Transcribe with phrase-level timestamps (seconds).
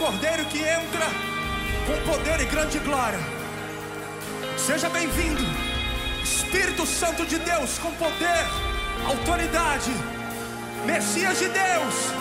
[0.00, 1.06] Cordeiro que entra
[1.86, 3.18] com poder e grande glória.
[4.56, 5.42] Seja bem-vindo,
[6.24, 8.46] Espírito Santo de Deus, com poder,
[9.06, 9.90] autoridade,
[10.86, 12.19] Messias de Deus.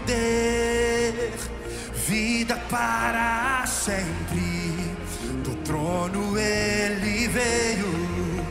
[0.00, 1.32] poder,
[2.06, 4.94] vida para sempre.
[5.44, 8.44] Do trono ele veio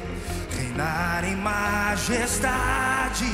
[0.58, 3.26] reinar em majestade.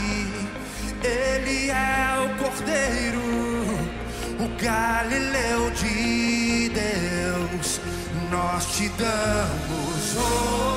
[1.04, 3.22] Ele é o Cordeiro,
[4.40, 7.82] o Galileu de Deus.
[8.32, 10.75] Nós te damos hoje.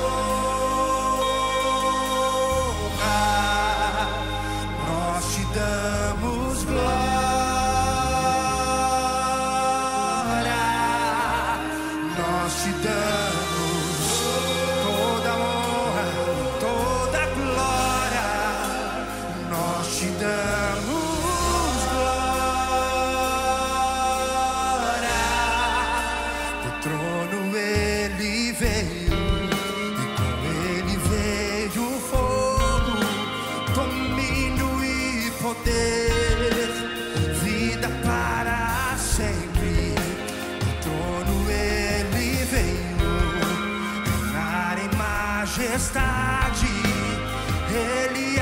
[45.49, 46.67] majestade,
[47.71, 48.38] Ele é.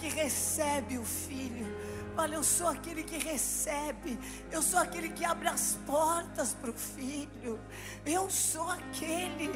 [0.00, 1.66] Que recebe o filho.
[2.16, 4.18] Fala, eu sou aquele que recebe.
[4.50, 7.60] Eu sou aquele que abre as portas para o filho.
[8.04, 9.50] Eu sou aquele.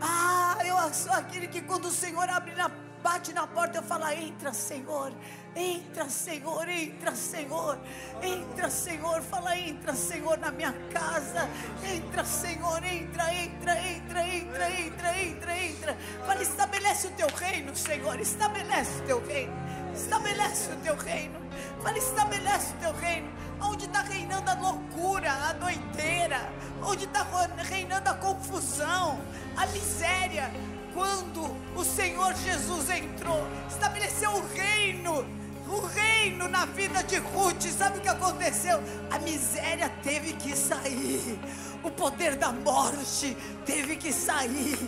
[0.00, 2.70] Ah, eu sou aquele que quando o Senhor abre na
[3.02, 5.12] bate na porta, eu falo: entra, Senhor,
[5.54, 7.78] entra, Senhor, entra, Senhor,
[8.22, 11.48] entra, Senhor, fala: entra, Senhor, na minha casa,
[11.84, 15.96] entra, Senhor, entra, entra, entra, entra, entra, entra, entra.
[16.26, 19.52] Fala: estabelece o teu reino, Senhor, estabelece o teu reino,
[19.94, 21.38] estabelece o teu reino,
[21.82, 23.28] fala: estabelece o teu reino.
[23.62, 26.50] Onde está reinando a loucura, a doideira,
[26.82, 27.26] onde está
[27.58, 29.20] reinando a confusão,
[29.54, 30.50] a miséria,
[30.94, 31.42] quando
[31.76, 35.26] o Senhor Jesus entrou, estabeleceu o reino,
[35.68, 38.82] o reino na vida de Ruth, sabe o que aconteceu?
[39.10, 41.38] A miséria teve que sair,
[41.82, 44.78] o poder da morte teve que sair.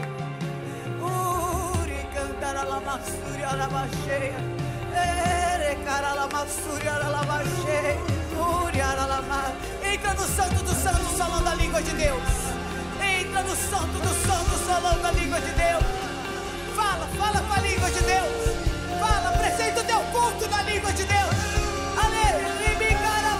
[1.01, 4.41] Uri cantara la massuria la masceia.
[4.93, 6.99] Ere cara la massuria
[9.97, 12.23] Entra no santo do santo salão da língua de Deus.
[13.01, 15.85] Entra no santo do santo salão da língua de Deus.
[16.75, 19.01] Fala, fala com a língua de Deus.
[19.01, 21.37] Fala, apresenta o teu culto na língua de Deus.
[21.97, 23.37] Ale, ribi cara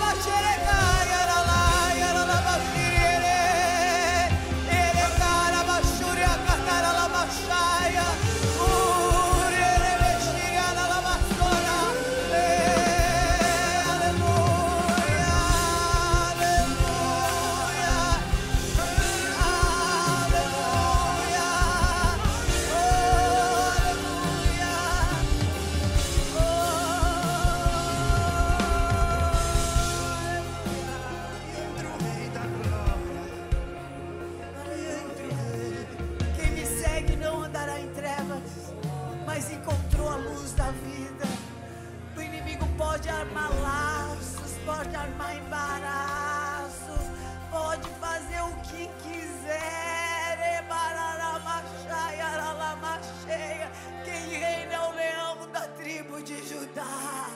[56.27, 57.29] de Judá.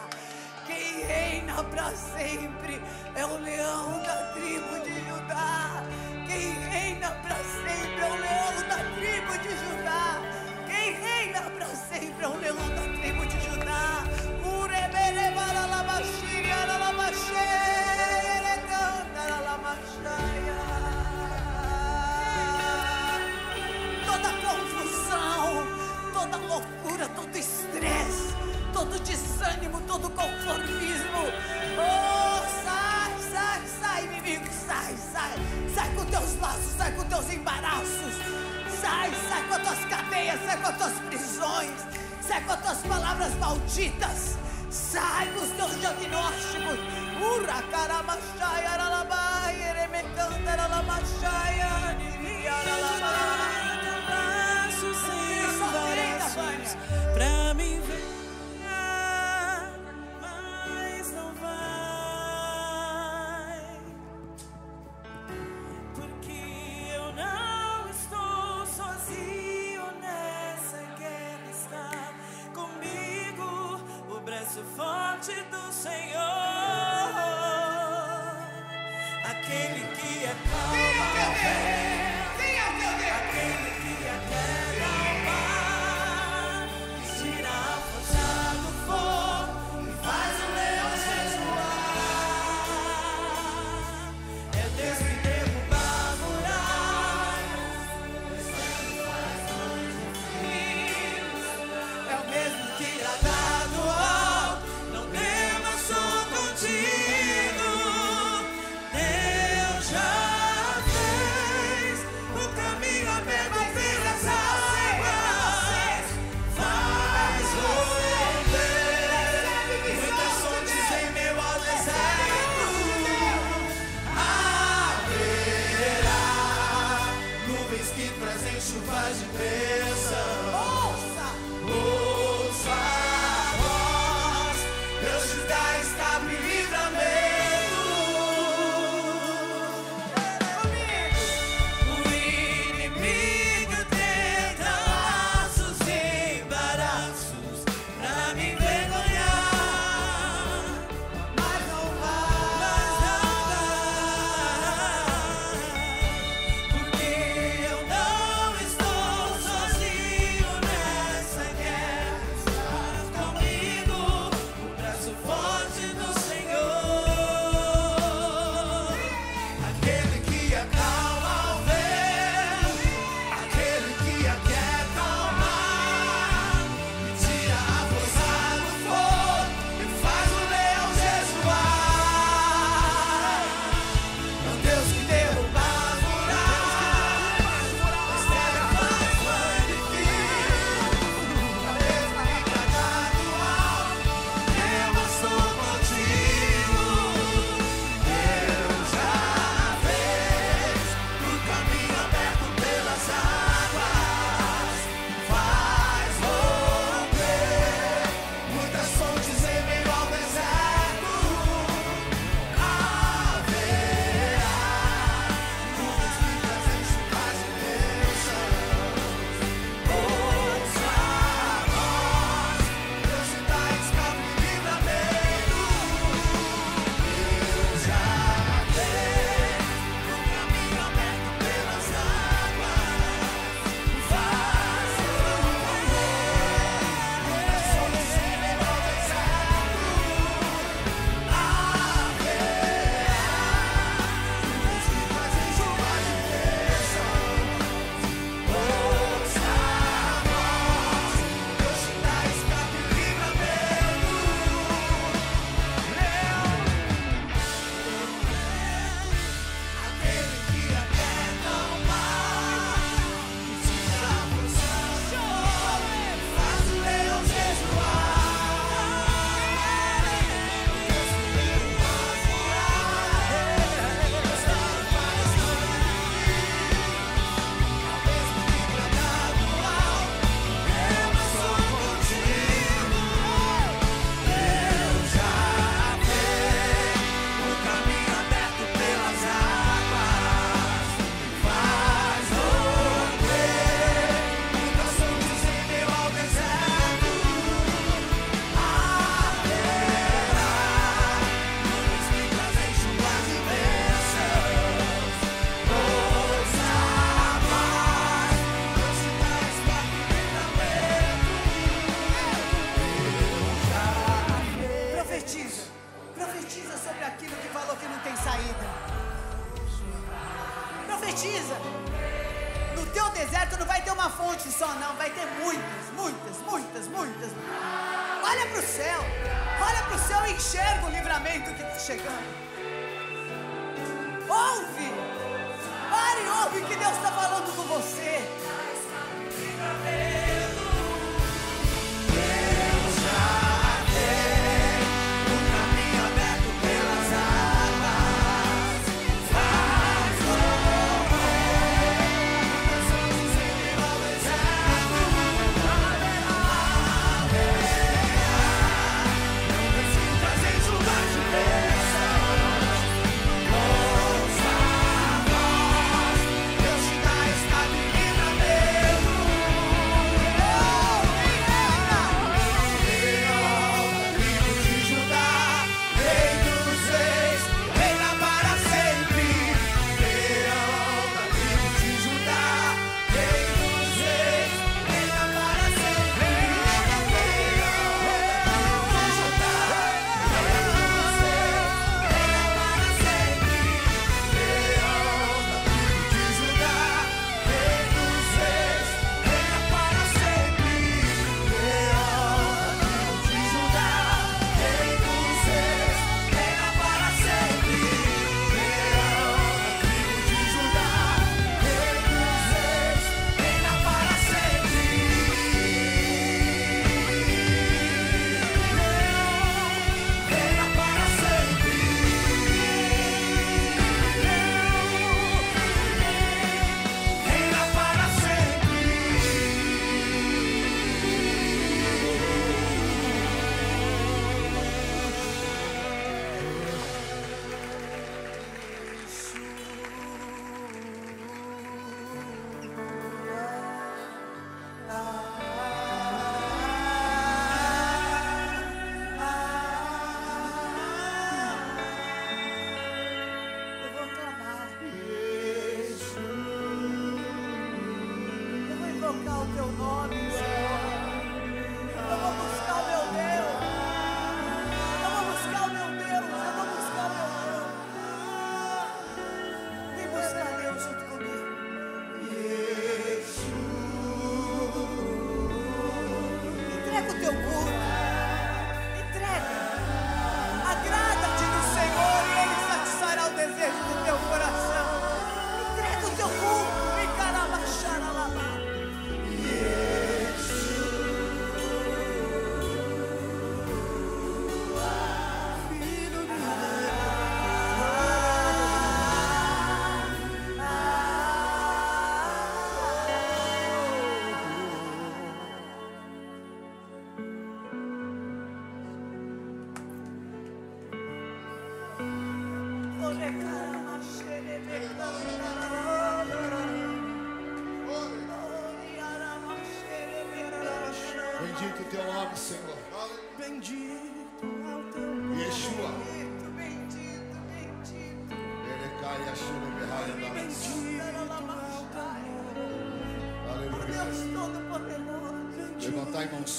[0.67, 2.83] Quem reina para sempre
[3.15, 5.85] é o leão da tribo de Judá.
[6.27, 10.21] Quem reina para sempre é o leão da tribo de Judá.
[10.67, 14.03] Quem reina para sempre é o leão da tribo de Judá.
[14.59, 20.59] Ureberebaralamaxiri, aralamaxere, erecantaralamaxaia.
[24.05, 25.65] Toda confusão,
[26.13, 28.00] toda loucura, todo estresse,
[28.81, 31.23] todo desânimo, todo conformismo.
[31.77, 35.35] Oh, sai, sai, sai, inimigo, sai, sai.
[35.75, 38.15] Sai com teus laços, sai com teus embaraços.
[38.81, 41.73] Sai, sai com as tuas cadeias, sai com as tuas prisões.
[42.27, 44.39] Sai com as tuas palavras malditas.
[44.71, 46.79] Sai com os teus diagnósticos.
[47.21, 51.90] Ura, caramachai, aralabai, eremecanta, aralamachaia.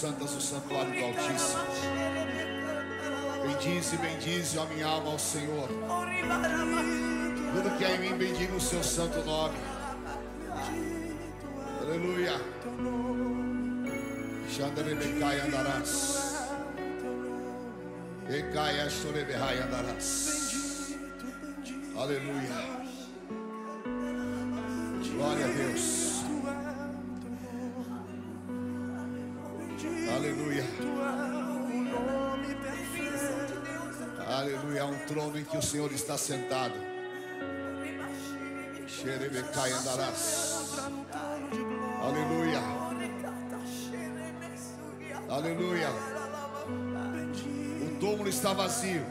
[0.01, 1.61] Santas no santuário do Altíssimo.
[3.45, 5.67] Bendize, bendize a minha alma ao Senhor.
[7.53, 9.59] Tudo que há em mim, bendiga o seu santo nome.
[11.81, 12.33] Aleluia.
[14.49, 16.47] Xandarebecai andarás.
[18.27, 20.95] Ecai achorebehai andarás.
[21.95, 22.81] Aleluia.
[25.13, 26.10] Glória a Deus.
[34.27, 34.83] Aleluia.
[34.83, 36.73] Há um trono em que o Senhor está sentado.
[38.87, 40.79] Xerebecai andarás.
[42.01, 42.61] Aleluia.
[45.29, 45.89] Aleluia.
[47.85, 49.05] O túmulo está vazio.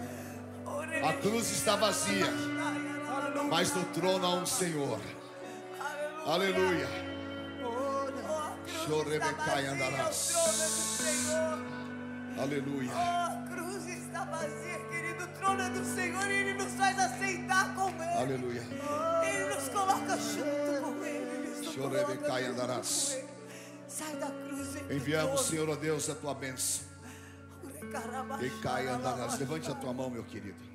[1.02, 2.26] A cruz está vazia.
[3.48, 5.00] Mas no trono há um Senhor.
[6.26, 6.88] Aleluia.
[8.87, 10.89] Chorebecai andarás.
[12.40, 12.90] Aleluia.
[12.92, 15.24] A cruz está vazia, querido.
[15.24, 18.18] O trono é do Senhor e Ele nos faz aceitar com Ele.
[18.18, 18.62] Aleluia.
[19.22, 21.30] Ele nos coloca junto com Ele.
[21.30, 23.18] Ele nos coloca junto andarás.
[23.86, 24.76] Sai da cruz.
[24.90, 25.40] Enviamos.
[25.42, 26.84] Senhor, ó Deus, a tua bênção.
[28.40, 28.50] E
[28.88, 29.38] andarás.
[29.38, 30.70] Levante a tua mão, meu querido.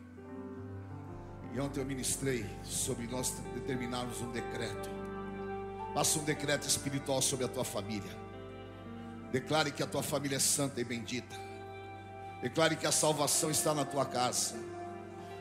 [1.53, 4.89] E ontem eu ministrei sobre nós determinarmos um decreto.
[5.93, 8.24] Faça um decreto espiritual sobre a tua família.
[9.35, 11.35] Declare que a tua família é santa e bendita.
[12.41, 14.55] Declare que a salvação está na tua casa.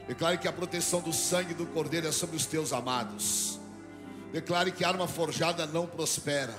[0.08, 3.60] Declare que a proteção do sangue do Cordeiro é sobre os teus amados.
[4.32, 6.56] Declare que a arma forjada não prospera.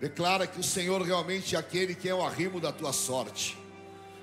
[0.00, 3.58] Declara que o Senhor realmente é aquele que é o arrimo da tua sorte.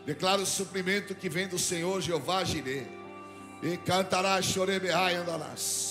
[0.05, 2.87] Declara o suprimento que vem do Senhor Jeová Jireh.
[3.61, 5.90] E cantará choreberrai andarás.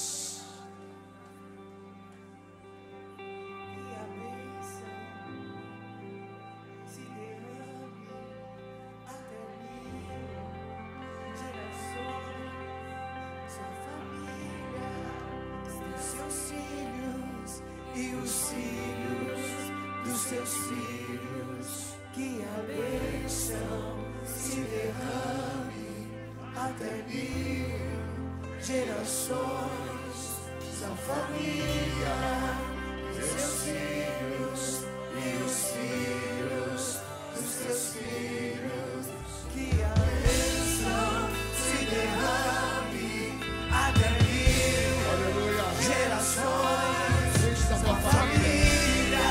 [26.70, 27.80] Até mil
[28.62, 30.16] gerações,
[30.78, 32.80] sua família
[33.40, 36.82] seus filhos e os filhos
[37.34, 39.04] dos teus filhos.
[39.52, 45.66] Que a bênção se derrame até mil Aleluia.
[45.82, 47.30] gerações.
[47.82, 49.28] Tua família.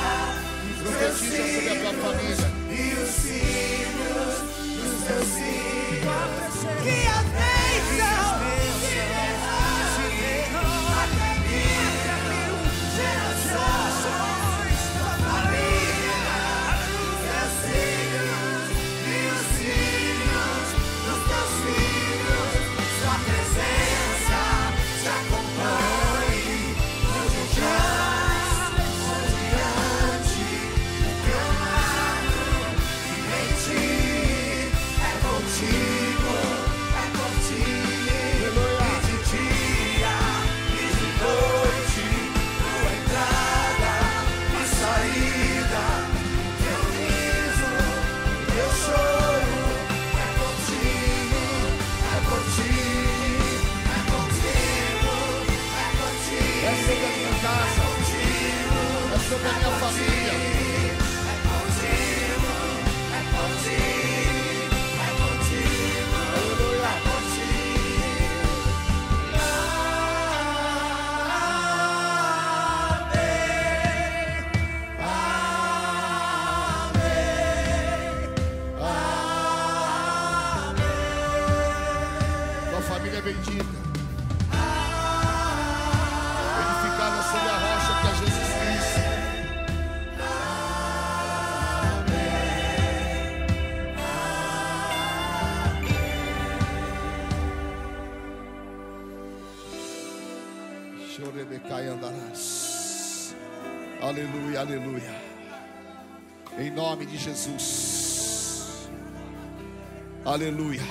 [0.83, 2.49] Tua família.
[2.69, 4.33] E os filhos
[4.75, 5.69] dos teus filhos.
[6.83, 7.18] Que a
[106.99, 108.89] nome de Jesus.
[110.25, 110.81] Aleluia.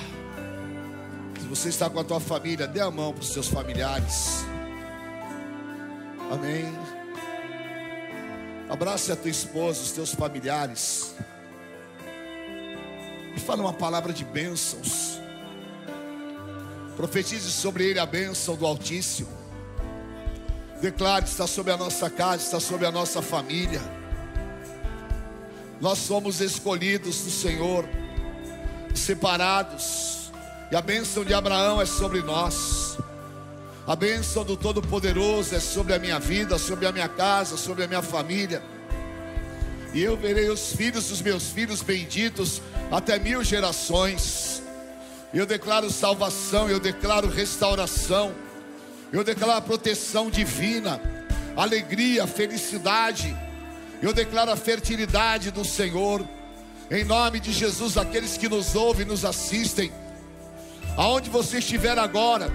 [1.39, 4.43] Se você está com a tua família, dê a mão para os seus familiares.
[6.31, 6.65] Amém.
[8.67, 11.13] Abrace a tua esposa, os teus familiares.
[13.35, 15.19] E fala uma palavra de bênçãos.
[16.95, 19.29] Profetize sobre ele a bênção do Altíssimo.
[20.81, 23.98] Declare: está sobre a nossa casa, está sobre a nossa família.
[25.81, 27.87] Nós somos escolhidos do Senhor,
[28.93, 30.29] separados,
[30.69, 32.97] e a bênção de Abraão é sobre nós.
[33.87, 37.87] A bênção do Todo-Poderoso é sobre a minha vida, sobre a minha casa, sobre a
[37.87, 38.61] minha família.
[39.93, 42.61] E eu verei os filhos dos meus filhos benditos
[42.91, 44.61] até mil gerações.
[45.33, 48.35] Eu declaro salvação, eu declaro restauração,
[49.13, 51.01] eu declaro proteção divina,
[51.55, 53.35] alegria, felicidade.
[54.01, 56.25] Eu declaro a fertilidade do Senhor.
[56.89, 59.91] Em nome de Jesus, aqueles que nos ouvem, nos assistem,
[60.97, 62.51] aonde você estiver agora,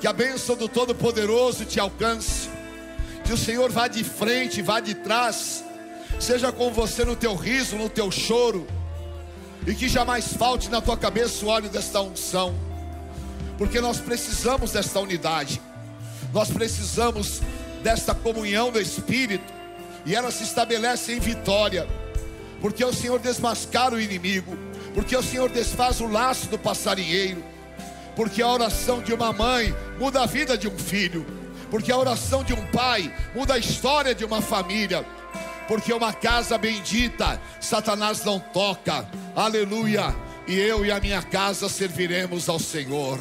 [0.00, 2.48] que a bênção do Todo-Poderoso te alcance,
[3.24, 5.62] que o Senhor vá de frente, vá de trás,
[6.18, 8.66] seja com você no teu riso, no teu choro,
[9.66, 12.54] e que jamais falte na tua cabeça o óleo desta unção,
[13.58, 15.60] porque nós precisamos desta unidade,
[16.32, 17.42] nós precisamos
[17.82, 19.59] desta comunhão do Espírito,
[20.04, 21.86] e ela se estabelece em vitória,
[22.60, 24.56] porque o Senhor desmascara o inimigo,
[24.94, 27.42] porque o Senhor desfaz o laço do passarinheiro,
[28.16, 31.26] porque a oração de uma mãe muda a vida de um filho,
[31.70, 35.04] porque a oração de um pai muda a história de uma família,
[35.68, 40.14] porque uma casa bendita, Satanás não toca, aleluia,
[40.46, 43.20] e eu e a minha casa serviremos ao Senhor.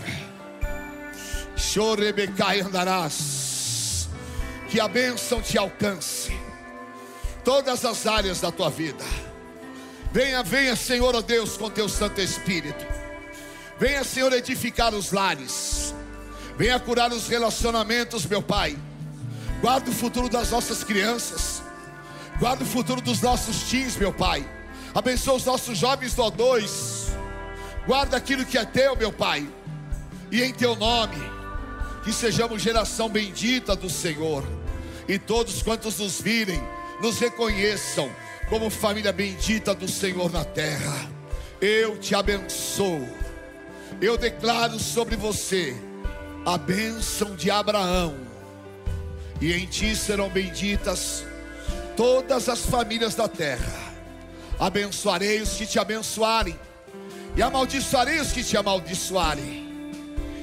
[1.56, 4.10] Chorebecai andarás,
[4.70, 6.36] que a bênção te alcance,
[7.50, 9.04] todas as áreas da tua vida.
[10.14, 12.86] Venha, venha, Senhor, ó Deus, com teu Santo Espírito.
[13.80, 15.96] Venha, Senhor, edificar os lares.
[16.56, 18.78] Venha curar os relacionamentos, meu Pai.
[19.62, 21.64] Guarda o futuro das nossas crianças.
[22.38, 24.48] Guarda o futuro dos nossos teens, meu Pai.
[24.94, 27.10] Abençoa os nossos jovens do O2.
[27.88, 29.50] Guarda aquilo que é teu, meu Pai.
[30.32, 31.18] E em teu nome,
[32.04, 34.44] que sejamos geração bendita do Senhor.
[35.08, 36.62] E todos quantos nos virem,
[37.02, 38.10] nos reconheçam
[38.50, 41.10] como família bendita do Senhor na terra.
[41.62, 43.08] Eu te abençoo.
[44.02, 45.76] Eu declaro sobre você
[46.46, 48.16] a bênção de Abraão,
[49.42, 51.26] e em ti serão benditas
[51.98, 53.94] todas as famílias da terra.
[54.60, 56.58] Abençoarei os que te abençoarem,
[57.36, 59.68] e amaldiçoarei os que te amaldiçoarem.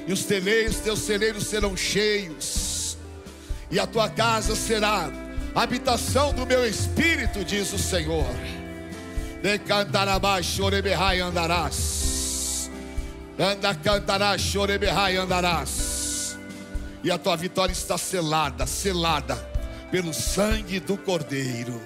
[0.07, 2.97] E os teleiros, teus celeiros serão cheios,
[3.69, 5.09] e a tua casa será
[5.63, 8.27] habitação do meu espírito, diz o Senhor.
[9.41, 12.69] Decantarabá, choreberrai andarás.
[13.39, 16.37] Anda, cantarás, choreberrai andarás.
[17.03, 19.35] E a tua vitória está selada, selada
[19.91, 21.81] pelo sangue do Cordeiro.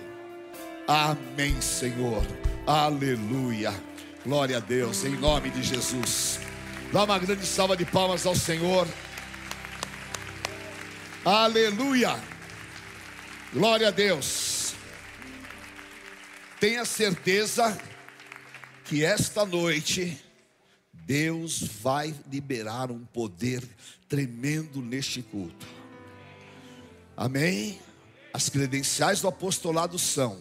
[0.87, 2.25] Amém, Senhor.
[2.67, 3.73] Aleluia.
[4.25, 6.39] Glória a Deus, em nome de Jesus.
[6.91, 8.87] Dá uma grande salva de palmas ao Senhor.
[11.23, 12.19] Aleluia.
[13.53, 14.73] Glória a Deus.
[16.57, 17.77] Tenha certeza
[18.85, 20.17] que esta noite
[20.93, 23.61] Deus vai liberar um poder
[24.07, 25.67] tremendo neste culto.
[27.17, 27.77] Amém?
[28.33, 30.39] As credenciais do apostolado são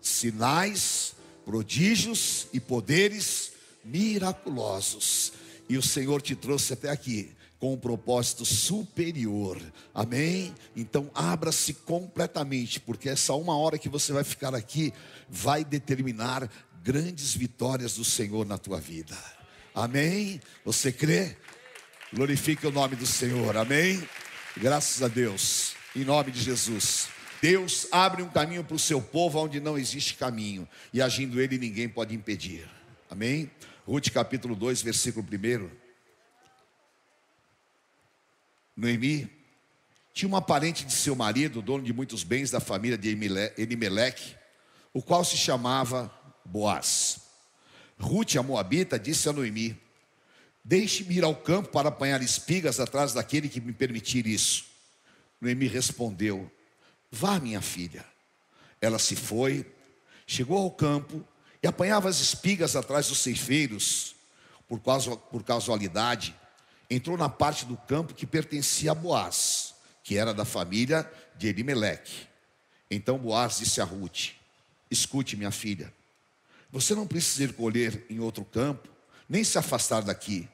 [0.00, 3.50] sinais, prodígios e poderes
[3.84, 5.32] miraculosos.
[5.68, 7.33] E o Senhor te trouxe até aqui
[7.64, 9.58] com um propósito superior.
[9.94, 10.54] Amém?
[10.76, 14.92] Então abra-se completamente, porque essa uma hora que você vai ficar aqui
[15.30, 16.46] vai determinar
[16.82, 19.16] grandes vitórias do Senhor na tua vida.
[19.74, 20.42] Amém?
[20.62, 21.38] Você crê?
[22.12, 23.56] Glorifique o nome do Senhor.
[23.56, 24.06] Amém?
[24.58, 25.74] Graças a Deus.
[25.96, 27.08] Em nome de Jesus.
[27.40, 31.56] Deus abre um caminho para o seu povo onde não existe caminho, e agindo ele
[31.56, 32.68] ninguém pode impedir.
[33.08, 33.50] Amém?
[33.86, 35.83] Ruth capítulo 2, versículo 1.
[38.76, 39.30] Noemi
[40.12, 43.08] tinha uma parente de seu marido, dono de muitos bens da família de
[43.56, 44.36] Elimeleque,
[44.92, 46.12] o qual se chamava
[46.44, 47.20] Boaz.
[47.98, 49.76] Ruth, a moabita, disse a Noemi:
[50.64, 54.66] Deixe-me ir ao campo para apanhar espigas atrás daquele que me permitir isso.
[55.40, 56.50] Noemi respondeu:
[57.10, 58.04] Vá, minha filha.
[58.80, 59.66] Ela se foi,
[60.26, 61.26] chegou ao campo
[61.62, 64.14] e apanhava as espigas atrás dos ceifeiros.
[64.68, 66.34] Por casualidade,
[66.90, 72.26] entrou na parte do campo que pertencia a Boaz, que era da família de Elimeleque.
[72.90, 74.32] Então Boaz disse a Ruth:
[74.90, 75.92] Escute, minha filha,
[76.70, 78.88] você não precisa ir colher em outro campo,
[79.28, 80.48] nem se afastar daqui.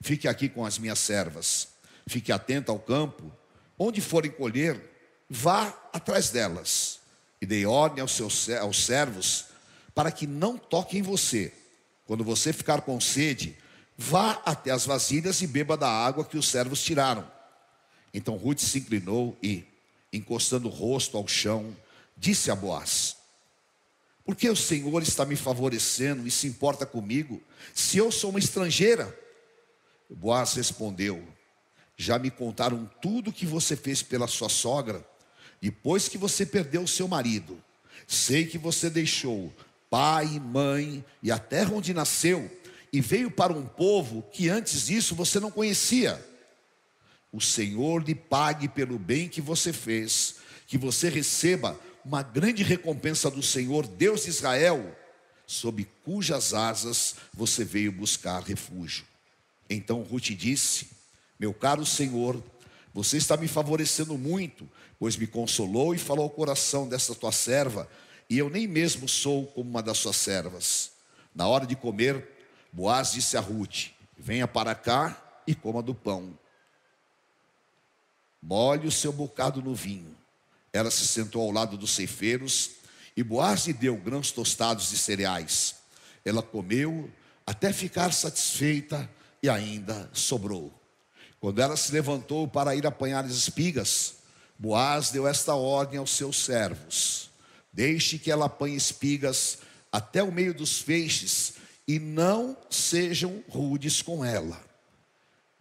[0.00, 1.68] Fique aqui com as minhas servas.
[2.06, 3.32] Fique atenta ao campo.
[3.78, 4.80] Onde forem colher,
[5.28, 7.00] vá atrás delas.
[7.40, 9.46] E dei ordem aos seus aos servos
[9.94, 11.52] para que não toquem você.
[12.06, 13.56] Quando você ficar com sede,
[13.96, 17.30] vá até as vasilhas e beba da água que os servos tiraram.
[18.12, 19.64] Então Ruth se inclinou e,
[20.12, 21.76] encostando o rosto ao chão,
[22.16, 23.16] disse a Boaz:
[24.24, 27.42] Por que o Senhor está me favorecendo e se importa comigo,
[27.74, 29.16] se eu sou uma estrangeira?
[30.08, 31.26] Boaz respondeu:
[31.96, 35.06] Já me contaram tudo que você fez pela sua sogra,
[35.60, 37.62] depois que você perdeu o seu marido.
[38.06, 39.52] Sei que você deixou
[39.90, 42.50] pai, mãe e a terra onde nasceu,
[42.96, 46.18] e veio para um povo que antes disso você não conhecia.
[47.30, 53.30] O Senhor lhe pague pelo bem que você fez, que você receba uma grande recompensa
[53.30, 54.96] do Senhor, Deus de Israel,
[55.46, 59.04] sob cujas asas você veio buscar refúgio.
[59.68, 60.88] Então Ruth disse:
[61.38, 62.42] Meu caro Senhor,
[62.94, 64.66] você está me favorecendo muito,
[64.98, 67.86] pois me consolou e falou ao coração dessa tua serva,
[68.30, 70.92] e eu nem mesmo sou como uma das suas servas.
[71.34, 72.35] Na hora de comer,
[72.72, 76.38] Boaz disse a Ruth: Venha para cá e coma do pão.
[78.42, 80.16] Molhe o seu bocado no vinho.
[80.72, 82.72] Ela se sentou ao lado dos ceifeiros
[83.16, 85.76] e Boaz lhe deu grãos tostados de cereais.
[86.24, 87.10] Ela comeu
[87.46, 89.08] até ficar satisfeita
[89.42, 90.72] e ainda sobrou.
[91.40, 94.16] Quando ela se levantou para ir apanhar as espigas,
[94.58, 97.30] Boaz deu esta ordem aos seus servos:
[97.72, 99.58] Deixe que ela apanhe espigas
[99.92, 101.54] até o meio dos feixes
[101.86, 104.60] e não sejam rudes com ela.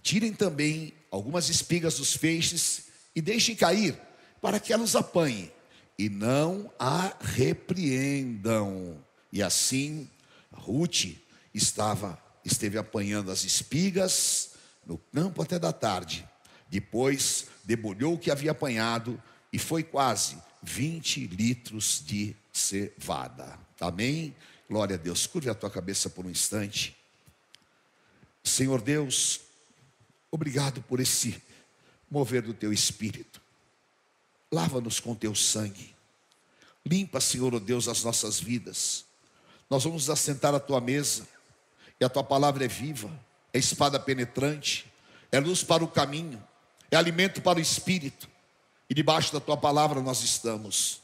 [0.02, 2.86] Tirem também algumas espigas dos feixes
[3.16, 4.00] e deixem cair,
[4.42, 5.52] para que ela os apanhe,
[5.98, 8.98] e não a repreendam.
[9.32, 10.10] E assim,
[10.52, 11.16] Ruth
[11.54, 14.52] estava esteve apanhando as espigas
[14.86, 16.28] no campo até da tarde.
[16.70, 23.60] Depois debulhou o que havia apanhado e foi quase 20 litros de cevada.
[23.80, 24.36] Amém?
[24.70, 25.28] Glória a Deus.
[25.28, 26.96] Curve a tua cabeça por um instante.
[28.44, 29.42] Senhor Deus,
[30.32, 31.42] obrigado por esse
[32.10, 33.42] mover do teu espírito.
[34.52, 35.96] Lava-nos com teu sangue.
[36.86, 39.06] Limpa, Senhor oh Deus, as nossas vidas.
[39.70, 41.28] Nós vamos assentar à tua mesa
[42.00, 43.12] e a tua palavra é viva,
[43.52, 44.92] é espada penetrante,
[45.32, 46.42] é luz para o caminho,
[46.92, 48.30] é alimento para o espírito.
[48.88, 51.02] E debaixo da tua palavra nós estamos.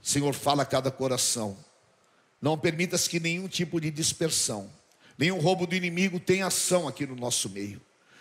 [0.00, 1.56] Senhor, fala a cada coração.
[2.44, 4.70] Não permitas que nenhum tipo de dispersão,
[5.16, 7.80] nenhum roubo do inimigo tenha ação aqui no nosso meio,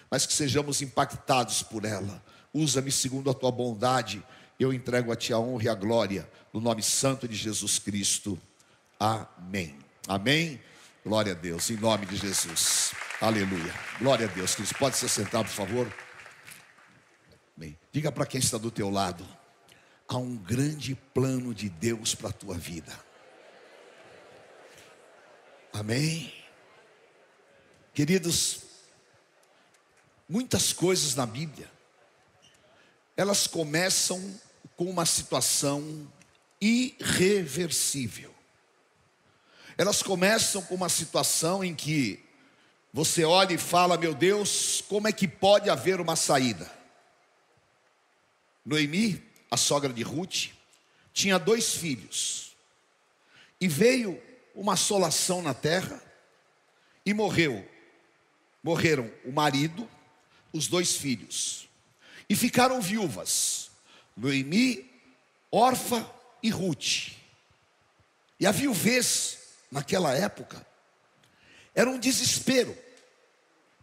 [0.10, 2.24] mas que sejamos impactados por ela.
[2.54, 4.24] Usa-me segundo a tua bondade.
[4.58, 8.40] Eu entrego a ti a honra e a glória, no nome santo de Jesus Cristo.
[8.98, 9.76] Amém.
[10.08, 10.58] Amém.
[11.06, 12.94] Glória a Deus, em nome de Jesus.
[13.20, 13.74] Aleluia.
[14.00, 14.56] Glória a Deus.
[14.56, 15.94] Cristo, pode se sentar, por favor.
[17.58, 19.28] Bem, diga para quem está do teu lado:
[20.08, 22.98] há um grande plano de Deus para a tua vida.
[25.74, 26.32] Amém.
[27.96, 28.62] Queridos,
[30.30, 31.70] muitas coisas na Bíblia,
[33.18, 34.40] elas começam
[34.78, 36.08] com uma situação
[36.62, 38.34] irreversível.
[39.76, 42.24] Elas começam com uma situação em que
[42.94, 46.72] você olha e fala: Meu Deus, como é que pode haver uma saída?
[48.64, 50.52] Noemi, a sogra de Ruth,
[51.12, 52.56] tinha dois filhos,
[53.60, 54.22] e veio
[54.54, 56.02] uma assolação na terra,
[57.06, 57.68] e morreu.
[58.64, 59.90] Morreram o marido,
[60.54, 61.68] os dois filhos,
[62.30, 63.70] e ficaram viúvas,
[64.16, 64.90] Noemi,
[65.52, 66.08] órfã
[66.42, 67.12] e Ruth.
[68.40, 69.40] E a viuvez
[69.74, 70.66] naquela época,
[71.74, 72.78] era um desespero,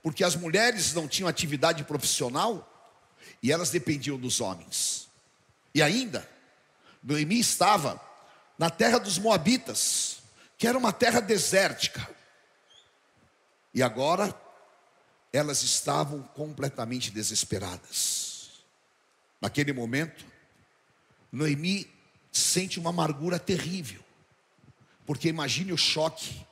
[0.03, 2.67] porque as mulheres não tinham atividade profissional
[3.43, 5.09] e elas dependiam dos homens.
[5.75, 6.29] E ainda,
[7.03, 8.01] Noemi estava
[8.57, 10.20] na terra dos Moabitas,
[10.61, 12.07] que era uma terra desértica.
[13.73, 14.39] E agora,
[15.33, 18.63] elas estavam completamente desesperadas.
[19.41, 20.23] Naquele momento,
[21.33, 21.91] Noemi
[22.31, 24.05] sente uma amargura terrível.
[25.07, 26.47] Porque imagine o choque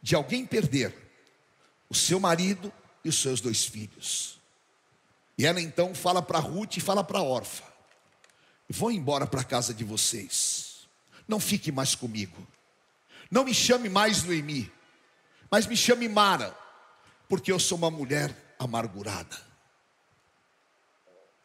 [0.00, 0.96] de alguém perder
[1.90, 2.72] o seu marido
[3.04, 4.40] e os seus dois filhos.
[5.36, 7.64] E ela então fala para Ruth e fala para a órfã:
[8.70, 10.88] Vou embora para a casa de vocês.
[11.28, 12.54] Não fique mais comigo.
[13.34, 14.70] Não me chame mais Noemi,
[15.50, 16.56] mas me chame Mara,
[17.28, 19.36] porque eu sou uma mulher amargurada.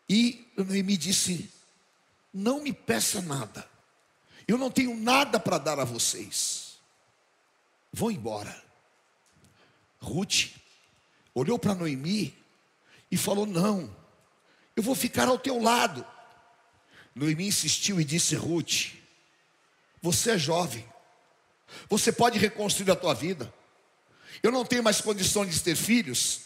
[0.07, 1.51] E Noemi disse:
[2.31, 3.67] Não me peça nada,
[4.47, 6.77] eu não tenho nada para dar a vocês,
[7.91, 8.63] vou embora.
[9.99, 10.51] Ruth
[11.33, 12.37] olhou para Noemi
[13.09, 13.89] e falou: Não,
[14.75, 16.05] eu vou ficar ao teu lado.
[17.15, 18.93] Noemi insistiu e disse: Ruth,
[19.99, 20.87] você é jovem,
[21.89, 23.51] você pode reconstruir a tua vida.
[24.41, 26.41] Eu não tenho mais condições de ter filhos,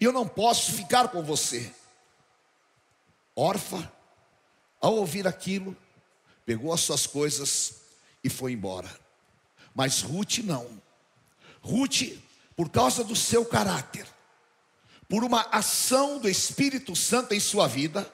[0.00, 1.72] e eu não posso ficar com você.
[3.34, 3.92] Orfa,
[4.80, 5.76] ao ouvir aquilo,
[6.46, 7.80] pegou as suas coisas
[8.22, 8.90] e foi embora.
[9.74, 10.80] Mas Ruth não.
[11.60, 12.18] Ruth,
[12.54, 14.06] por causa do seu caráter,
[15.08, 18.10] por uma ação do Espírito Santo em sua vida,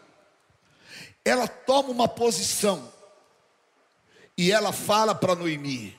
[1.25, 2.93] ela toma uma posição
[4.37, 5.99] e ela fala para Noemi: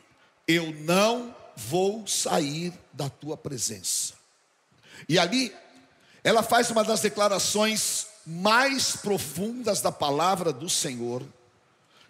[0.52, 4.16] Eu não vou sair da tua presença.
[5.08, 5.56] E ali,
[6.26, 11.26] ela faz uma das declarações mais profundas da palavra do Senhor,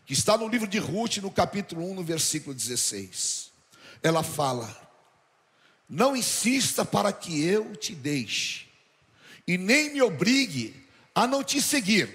[0.08, 3.52] que está no livro de Ruth, no capítulo 1, no versículo 16.
[4.02, 4.76] Ela fala:
[5.88, 8.66] Não insista para que eu te deixe,
[9.48, 10.84] e nem me obrigue
[11.14, 12.10] a não te seguir,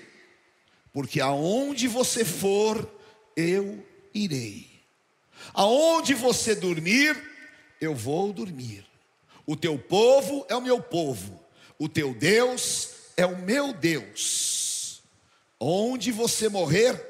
[0.93, 2.93] porque aonde você for,
[3.37, 4.76] eu irei.
[5.55, 7.17] Aonde você dormir,
[7.81, 8.87] eu vou dormir.
[9.47, 11.41] O teu povo é o meu povo,
[11.79, 15.03] o teu Deus é o meu Deus.
[15.59, 17.01] Onde você morrer,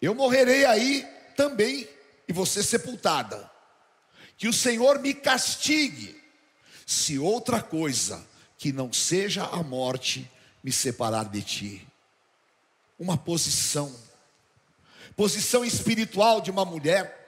[0.00, 1.88] eu morrerei aí também,
[2.28, 3.50] e você sepultada.
[4.38, 6.18] Que o Senhor me castigue,
[6.86, 8.26] se outra coisa
[8.56, 10.30] que não seja a morte
[10.62, 11.86] me separar de ti.
[12.98, 13.94] Uma posição,
[15.16, 17.19] posição espiritual de uma mulher,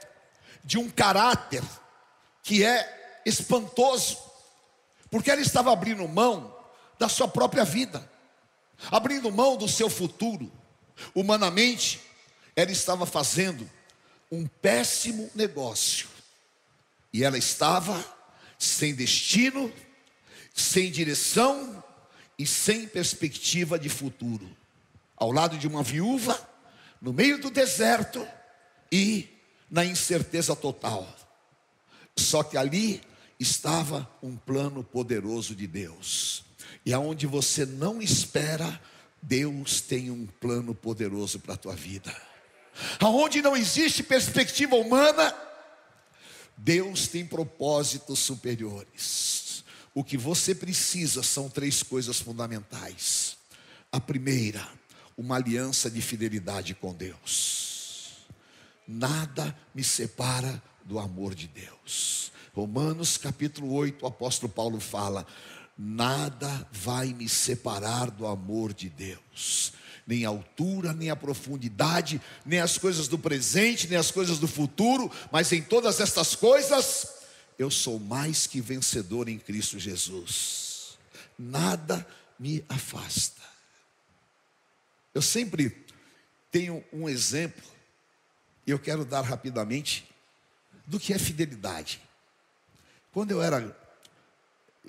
[0.65, 1.63] de um caráter
[2.43, 4.19] que é espantoso,
[5.11, 6.57] porque ela estava abrindo mão
[6.99, 8.11] da sua própria vida,
[8.91, 10.51] abrindo mão do seu futuro.
[11.15, 12.01] Humanamente,
[12.55, 13.69] ela estava fazendo
[14.31, 16.09] um péssimo negócio,
[17.13, 18.03] e ela estava
[18.59, 19.73] sem destino,
[20.55, 21.83] sem direção
[22.39, 24.49] e sem perspectiva de futuro,
[25.17, 26.49] ao lado de uma viúva,
[27.01, 28.27] no meio do deserto
[28.91, 29.32] e
[29.73, 31.09] na incerteza total.
[32.15, 33.01] Só que ali
[33.41, 36.45] estava um plano poderoso de Deus.
[36.85, 38.79] E aonde você não espera,
[39.23, 42.15] Deus tem um plano poderoso para a tua vida.
[43.01, 45.35] Aonde não existe perspectiva humana,
[46.57, 49.65] Deus tem propósitos superiores.
[49.95, 53.39] O que você precisa são três coisas fundamentais.
[53.91, 54.67] A primeira,
[55.17, 57.72] uma aliança de fidelidade com Deus.
[58.93, 62.31] Nada me separa do amor de Deus.
[62.53, 65.27] Romanos capítulo 8, o apóstolo Paulo fala:
[65.79, 69.73] Nada vai me separar do amor de Deus,
[70.07, 74.47] nem a altura, nem a profundidade, nem as coisas do presente, nem as coisas do
[74.47, 77.07] futuro, mas em todas estas coisas,
[77.59, 80.99] eu sou mais que vencedor em Cristo Jesus.
[81.39, 82.07] Nada
[82.39, 83.41] me afasta.
[85.15, 85.87] Eu sempre
[86.51, 87.72] tenho um exemplo,
[88.67, 90.09] eu quero dar rapidamente,
[90.87, 92.01] do que é fidelidade.
[93.13, 93.77] Quando eu era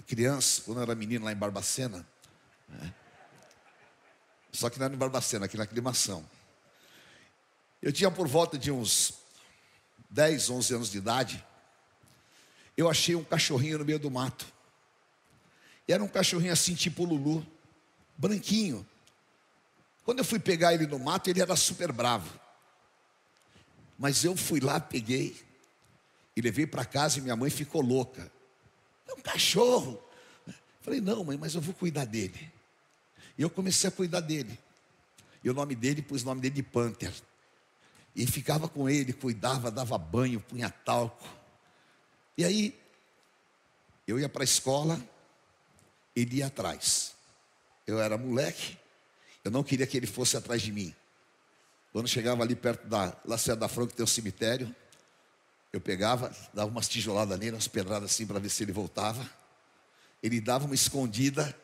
[0.07, 2.05] criança, quando eu era menino lá em Barbacena,
[2.67, 2.93] né?
[4.51, 6.27] só que não era em Barbacena, aqui na aclimação.
[7.81, 9.13] Eu tinha por volta de uns
[10.09, 11.45] 10, 11 anos de idade.
[12.77, 14.45] Eu achei um cachorrinho no meio do mato.
[15.87, 17.45] E era um cachorrinho assim, tipo Lulu,
[18.17, 18.87] branquinho.
[20.05, 22.42] Quando eu fui pegar ele no mato, ele era super bravo.
[24.03, 25.33] Mas eu fui lá, peguei,
[26.35, 28.29] e levei para casa e minha mãe ficou louca.
[29.07, 29.97] É um cachorro.
[30.81, 32.51] Falei, não, mãe, mas eu vou cuidar dele.
[33.37, 34.59] E eu comecei a cuidar dele.
[35.41, 37.13] E o nome dele, pus o nome dele de Panther.
[38.13, 41.25] E ficava com ele, cuidava, dava banho, punha talco.
[42.37, 42.77] E aí,
[44.05, 45.01] eu ia para a escola,
[46.13, 47.15] ele ia atrás.
[47.87, 48.77] Eu era moleque,
[49.45, 50.93] eu não queria que ele fosse atrás de mim.
[51.93, 54.75] Quando chegava ali perto da Lacerda da Franca, que tem um cemitério,
[55.71, 59.29] eu pegava, dava umas tijoladas nele, umas pedradas assim para ver se ele voltava.
[60.21, 61.55] Ele dava uma escondida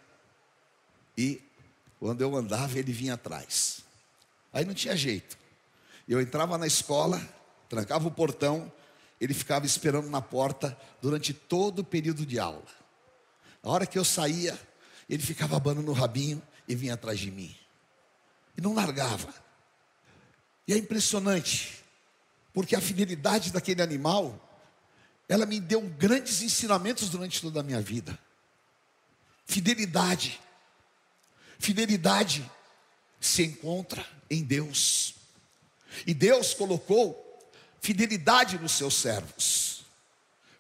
[1.18, 1.42] e
[2.00, 3.84] quando eu andava ele vinha atrás.
[4.54, 5.36] Aí não tinha jeito.
[6.08, 7.20] Eu entrava na escola,
[7.68, 8.72] trancava o portão,
[9.20, 12.64] ele ficava esperando na porta durante todo o período de aula.
[13.64, 14.60] A hora que eu saía,
[15.10, 17.56] ele ficava abanando o rabinho e vinha atrás de mim.
[18.56, 19.34] E não largava.
[20.70, 21.84] E é impressionante
[22.54, 24.40] porque a fidelidade daquele animal,
[25.28, 28.20] ela me deu grandes ensinamentos durante toda a minha vida.
[29.48, 30.40] Fidelidade.
[31.58, 32.48] Fidelidade
[33.20, 35.16] se encontra em Deus.
[36.06, 37.42] E Deus colocou
[37.82, 39.84] fidelidade nos seus servos.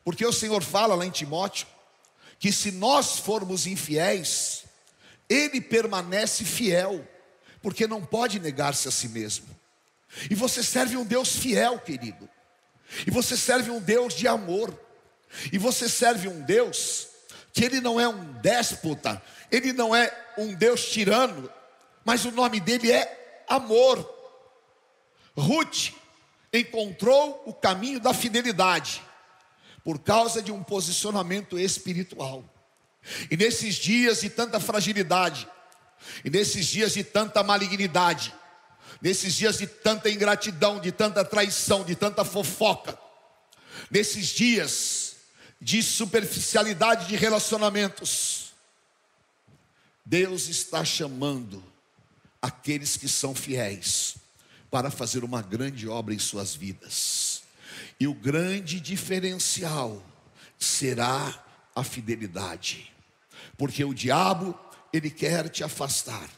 [0.03, 1.68] Porque o Senhor fala lá em Timóteo
[2.39, 4.64] que se nós formos infiéis,
[5.30, 7.07] ele permanece fiel,
[7.62, 9.59] porque não pode negar-se a si mesmo.
[10.30, 12.30] E você serve um Deus fiel, querido.
[13.05, 14.78] E você serve um Deus de amor.
[15.51, 17.07] E você serve um Deus
[17.53, 21.49] que ele não é um déspota, ele não é um Deus tirano,
[22.05, 24.18] mas o nome dele é amor.
[25.36, 25.91] Ruth
[26.53, 29.01] encontrou o caminho da fidelidade
[29.84, 32.43] por causa de um posicionamento espiritual.
[33.30, 35.47] E nesses dias de tanta fragilidade,
[36.24, 38.34] e nesses dias de tanta malignidade,
[39.01, 42.97] nesses dias de tanta ingratidão, de tanta traição, de tanta fofoca,
[43.89, 45.15] nesses dias
[45.61, 48.53] de superficialidade de relacionamentos,
[50.05, 51.63] Deus está chamando
[52.41, 54.15] aqueles que são fiéis
[54.71, 57.43] para fazer uma grande obra em suas vidas.
[57.99, 60.03] E o grande diferencial
[60.57, 61.43] será
[61.75, 62.91] a fidelidade.
[63.57, 64.57] Porque o diabo,
[64.93, 66.29] ele quer te afastar.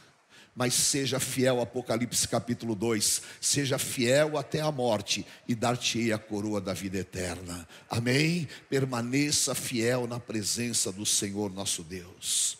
[0.54, 6.60] Mas seja fiel, Apocalipse capítulo 2, seja fiel até a morte e dar-te-ei a coroa
[6.60, 7.66] da vida eterna.
[7.88, 8.46] Amém?
[8.68, 12.58] Permaneça fiel na presença do Senhor nosso Deus.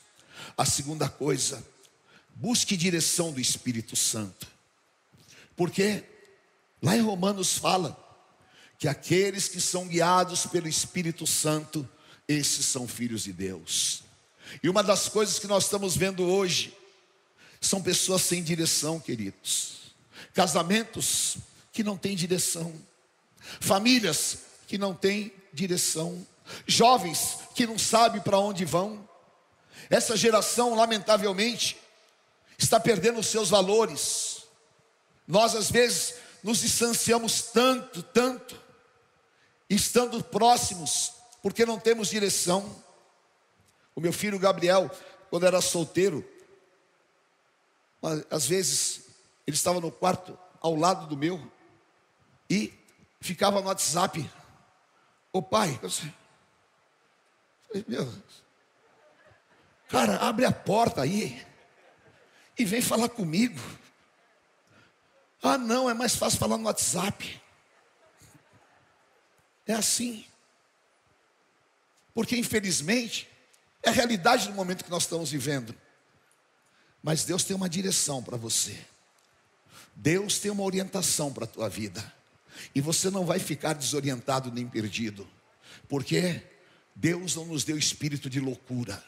[0.57, 1.63] A segunda coisa,
[2.35, 4.47] busque direção do Espírito Santo.
[5.55, 6.03] Porque
[6.81, 7.99] lá em Romanos fala
[8.79, 11.87] que aqueles que são guiados pelo Espírito Santo,
[12.27, 14.03] esses são filhos de Deus.
[14.63, 16.75] E uma das coisas que nós estamos vendo hoje
[17.63, 19.95] são pessoas sem direção, queridos.
[20.35, 21.37] Casamentos
[21.73, 22.75] que não têm direção.
[23.61, 26.27] Famílias que não têm direção.
[26.67, 29.09] Jovens que não sabem para onde vão.
[29.89, 31.79] Essa geração, lamentavelmente,
[32.59, 34.43] está perdendo os seus valores.
[35.27, 38.61] Nós, às vezes, nos distanciamos tanto, tanto,
[39.71, 42.75] estando próximos, porque não temos direção.
[43.95, 44.91] O meu filho Gabriel,
[45.31, 46.27] quando era solteiro,
[48.31, 49.07] às vezes
[49.47, 51.51] ele estava no quarto ao lado do meu
[52.51, 52.73] e
[53.21, 54.29] ficava no WhatsApp.
[55.33, 58.13] Ô pai, eu falei, meu,
[59.89, 61.45] cara, abre a porta aí
[62.59, 63.59] e vem falar comigo.
[65.43, 67.41] Ah, não, é mais fácil falar no WhatsApp.
[69.67, 70.25] É assim.
[72.15, 73.29] Porque infelizmente
[73.83, 75.75] é a realidade do momento que nós estamos vivendo.
[77.03, 78.79] Mas Deus tem uma direção para você.
[79.95, 82.13] Deus tem uma orientação para a tua vida.
[82.75, 85.29] E você não vai ficar desorientado nem perdido.
[85.89, 86.43] Porque
[86.95, 89.03] Deus não nos deu espírito de loucura.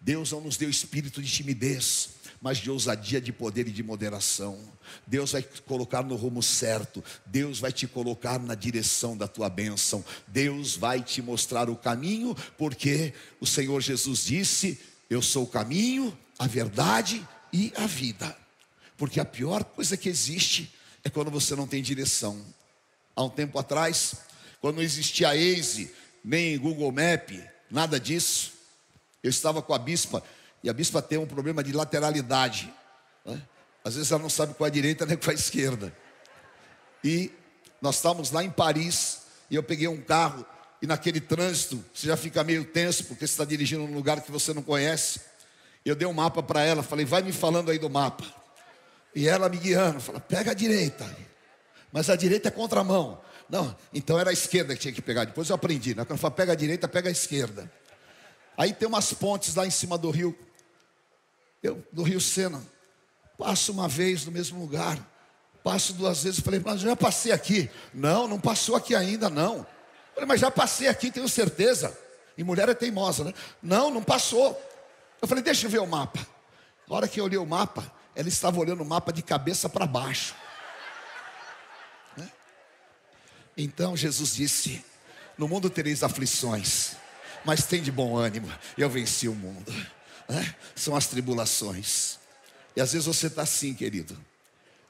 [0.00, 2.10] Deus não nos deu espírito de timidez
[2.42, 4.58] mas de ousadia, de poder e de moderação.
[5.06, 9.48] Deus vai te colocar no rumo certo, Deus vai te colocar na direção da tua
[9.48, 15.46] bênção, Deus vai te mostrar o caminho, porque o Senhor Jesus disse: Eu sou o
[15.46, 18.36] caminho, a verdade e a vida.
[18.96, 20.74] Porque a pior coisa que existe
[21.04, 22.44] é quando você não tem direção.
[23.14, 24.16] Há um tempo atrás,
[24.60, 27.30] quando não existia Waze, nem Google Map,
[27.70, 28.54] nada disso,
[29.22, 30.20] eu estava com a bispa
[30.64, 32.74] e a bispa tem um problema de lateralidade.
[33.24, 33.40] Né?
[33.84, 35.96] Às vezes ela não sabe qual é a direita nem qual é a esquerda.
[37.04, 37.30] E
[37.80, 40.44] nós estávamos lá em Paris e eu peguei um carro
[40.80, 44.32] e naquele trânsito você já fica meio tenso porque você está dirigindo num lugar que
[44.32, 45.20] você não conhece.
[45.84, 48.24] Eu dei um mapa para ela, falei, vai me falando aí do mapa.
[49.14, 51.04] E ela me guiando, falou, pega a direita.
[51.92, 53.20] Mas a direita é contramão.
[53.48, 55.24] Não, então era a esquerda que tinha que pegar.
[55.24, 55.94] Depois eu aprendi.
[55.94, 56.04] Né?
[56.04, 57.70] Quando pega a direita, pega a esquerda.
[58.56, 60.36] Aí tem umas pontes lá em cima do rio
[61.62, 62.60] eu, do Rio Sena,
[63.38, 64.98] passo uma vez no mesmo lugar,
[65.62, 67.70] passo duas vezes, falei, mas já passei aqui.
[67.94, 69.64] Não, não passou aqui ainda, não.
[70.12, 71.96] Falei, mas já passei aqui, tenho certeza.
[72.36, 73.32] E mulher é teimosa, né?
[73.62, 74.60] Não, não passou.
[75.22, 76.26] Eu falei, deixa eu ver o mapa.
[76.90, 79.86] A hora que eu olhei o mapa, ela estava olhando o mapa de cabeça para
[79.86, 80.34] baixo.
[82.16, 82.30] Né?
[83.56, 84.84] Então Jesus disse:
[85.38, 86.96] No mundo tereis aflições,
[87.44, 89.72] mas tem de bom ânimo, eu venci o mundo
[90.32, 90.54] né?
[90.74, 92.18] são as tribulações.
[92.74, 94.18] E às vezes você está assim, querido.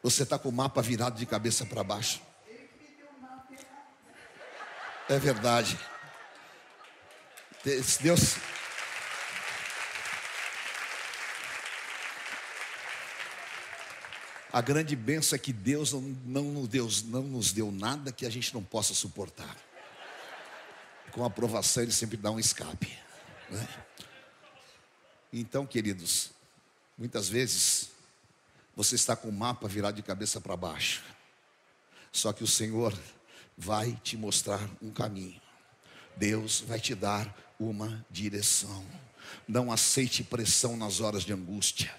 [0.02, 2.20] Você está com o mapa virado de cabeça para baixo.
[5.08, 5.78] É verdade.
[8.00, 8.36] Deus.
[14.52, 18.30] A grande benção é que Deus não, não, Deus não nos deu nada que a
[18.30, 19.56] gente não possa suportar.
[21.10, 22.98] Com aprovação, Ele sempre dá um escape.
[23.48, 23.68] Né?
[25.32, 26.30] Então, queridos,
[26.98, 27.90] muitas vezes
[28.74, 31.02] Você está com o mapa virado de cabeça para baixo.
[32.10, 32.98] Só que o Senhor
[33.56, 35.40] vai te mostrar um caminho.
[36.16, 38.84] Deus vai te dar uma direção.
[39.46, 41.94] Não aceite pressão nas horas de angústia.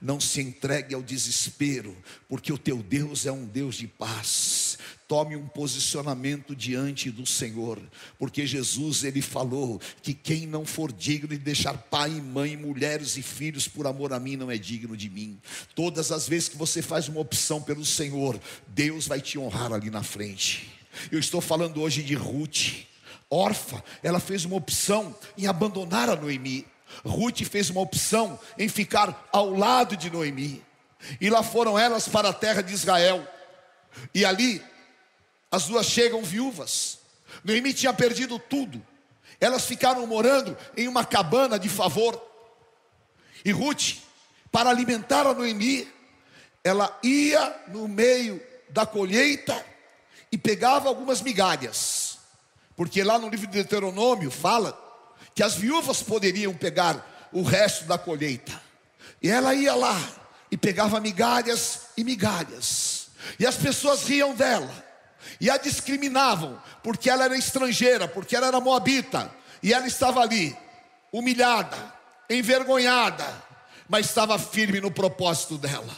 [0.00, 1.96] Não se entregue ao desespero,
[2.28, 4.78] porque o teu Deus é um Deus de paz.
[5.08, 7.80] Tome um posicionamento diante do Senhor,
[8.18, 13.16] porque Jesus ele falou que quem não for digno de deixar pai e mãe, mulheres
[13.16, 15.40] e filhos por amor a mim não é digno de mim.
[15.74, 19.90] Todas as vezes que você faz uma opção pelo Senhor, Deus vai te honrar ali
[19.90, 20.70] na frente.
[21.10, 22.84] Eu estou falando hoje de Ruth,
[23.30, 26.66] órfã, ela fez uma opção em abandonar a Noemi.
[27.04, 30.64] Ruth fez uma opção em ficar ao lado de Noemi.
[31.20, 33.26] E lá foram elas para a terra de Israel.
[34.14, 34.62] E ali
[35.50, 36.98] as duas chegam viúvas.
[37.44, 38.84] Noemi tinha perdido tudo.
[39.40, 42.20] Elas ficaram morando em uma cabana de favor.
[43.44, 43.98] E Ruth,
[44.50, 45.88] para alimentar a Noemi,
[46.64, 49.64] ela ia no meio da colheita
[50.30, 52.18] e pegava algumas migalhas.
[52.76, 54.87] Porque lá no livro de Deuteronômio fala
[55.38, 58.60] que as viúvas poderiam pegar o resto da colheita.
[59.22, 59.96] E ela ia lá
[60.50, 63.10] e pegava migalhas e migalhas.
[63.38, 64.68] E as pessoas riam dela
[65.40, 69.30] e a discriminavam, porque ela era estrangeira, porque ela era moabita,
[69.62, 70.56] e ela estava ali,
[71.12, 71.76] humilhada,
[72.28, 73.24] envergonhada,
[73.88, 75.96] mas estava firme no propósito dela,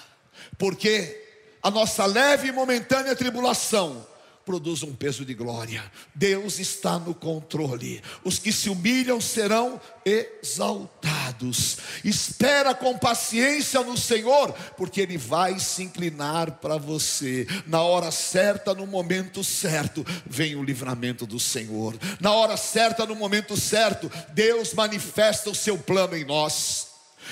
[0.59, 1.19] porque
[1.63, 4.07] a nossa leve e momentânea tribulação
[4.51, 5.81] produz um peso de glória.
[6.13, 8.03] Deus está no controle.
[8.25, 11.79] Os que se humilham serão exaltados.
[12.05, 17.47] Espera com paciência no Senhor, porque Ele vai se inclinar para você.
[17.65, 21.97] Na hora certa, no momento certo, vem o livramento do Senhor.
[22.19, 26.89] Na hora certa, no momento certo, Deus manifesta o seu plano em nós.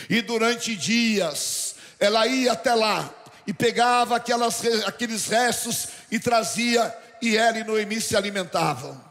[0.08, 3.12] E durante dias, ela ia até lá
[3.48, 9.02] e pegava aquelas, aqueles restos e trazia e ela e Noemi se alimentavam.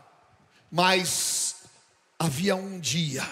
[0.71, 1.55] Mas
[2.19, 3.27] havia um dia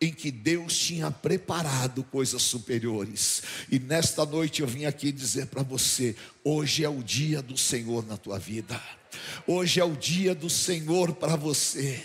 [0.00, 3.42] em que Deus tinha preparado coisas superiores.
[3.70, 8.06] E nesta noite eu vim aqui dizer para você: hoje é o dia do Senhor
[8.06, 8.80] na tua vida.
[9.46, 12.02] Hoje é o dia do Senhor para você.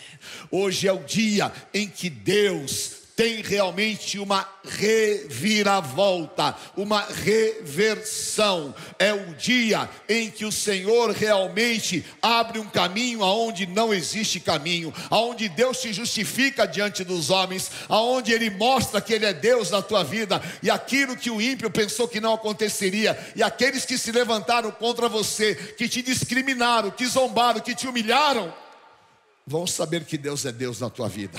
[0.51, 8.73] Hoje é o dia em que Deus tem realmente uma reviravolta, uma reversão.
[8.97, 14.93] É o dia em que o Senhor realmente abre um caminho aonde não existe caminho,
[15.09, 19.81] aonde Deus se justifica diante dos homens, aonde ele mostra que ele é Deus na
[19.81, 24.13] tua vida e aquilo que o ímpio pensou que não aconteceria e aqueles que se
[24.13, 28.53] levantaram contra você, que te discriminaram, que zombaram, que te humilharam,
[29.45, 31.37] vão saber que Deus é Deus na tua vida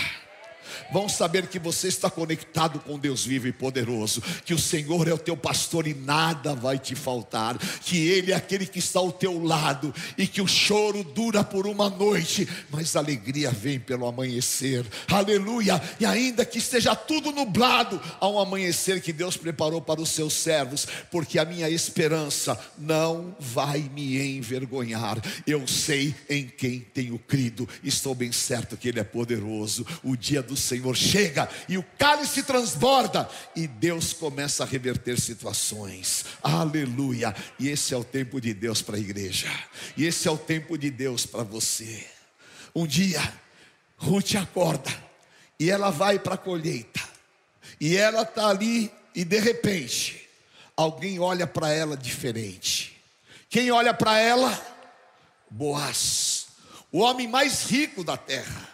[0.92, 5.12] vão saber que você está conectado com Deus vivo e poderoso, que o Senhor é
[5.12, 9.12] o teu pastor e nada vai te faltar, que Ele é aquele que está ao
[9.12, 14.06] teu lado e que o choro dura por uma noite, mas a alegria vem pelo
[14.06, 15.80] amanhecer, aleluia.
[15.98, 20.34] E ainda que esteja tudo nublado, há um amanhecer que Deus preparou para os seus
[20.34, 25.18] servos, porque a minha esperança não vai me envergonhar.
[25.46, 29.86] Eu sei em quem tenho crido, estou bem certo que Ele é poderoso.
[30.02, 36.24] O dia do Senhor chega e o cálice transborda e Deus começa a reverter situações.
[36.42, 37.34] Aleluia!
[37.58, 39.48] E esse é o tempo de Deus para a igreja.
[39.96, 42.06] E esse é o tempo de Deus para você.
[42.74, 43.20] Um dia,
[43.96, 44.90] Ruth acorda
[45.58, 47.00] e ela vai para a colheita.
[47.80, 50.28] E ela está ali e de repente,
[50.76, 53.00] alguém olha para ela diferente.
[53.48, 54.66] Quem olha para ela?
[55.50, 56.46] Boaz,
[56.92, 58.68] o homem mais rico da terra,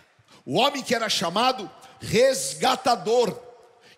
[0.45, 1.71] o homem que era chamado
[2.01, 3.39] resgatador,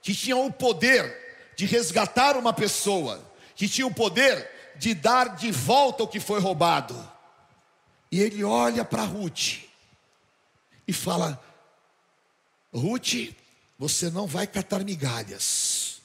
[0.03, 3.20] que tinha o poder de resgatar uma pessoa,
[3.55, 6.96] que tinha o poder de dar de volta o que foi roubado.
[8.11, 9.64] E ele olha para Ruth
[10.86, 11.42] e fala:
[12.72, 13.34] Ruth,
[13.78, 16.01] você não vai catar migalhas.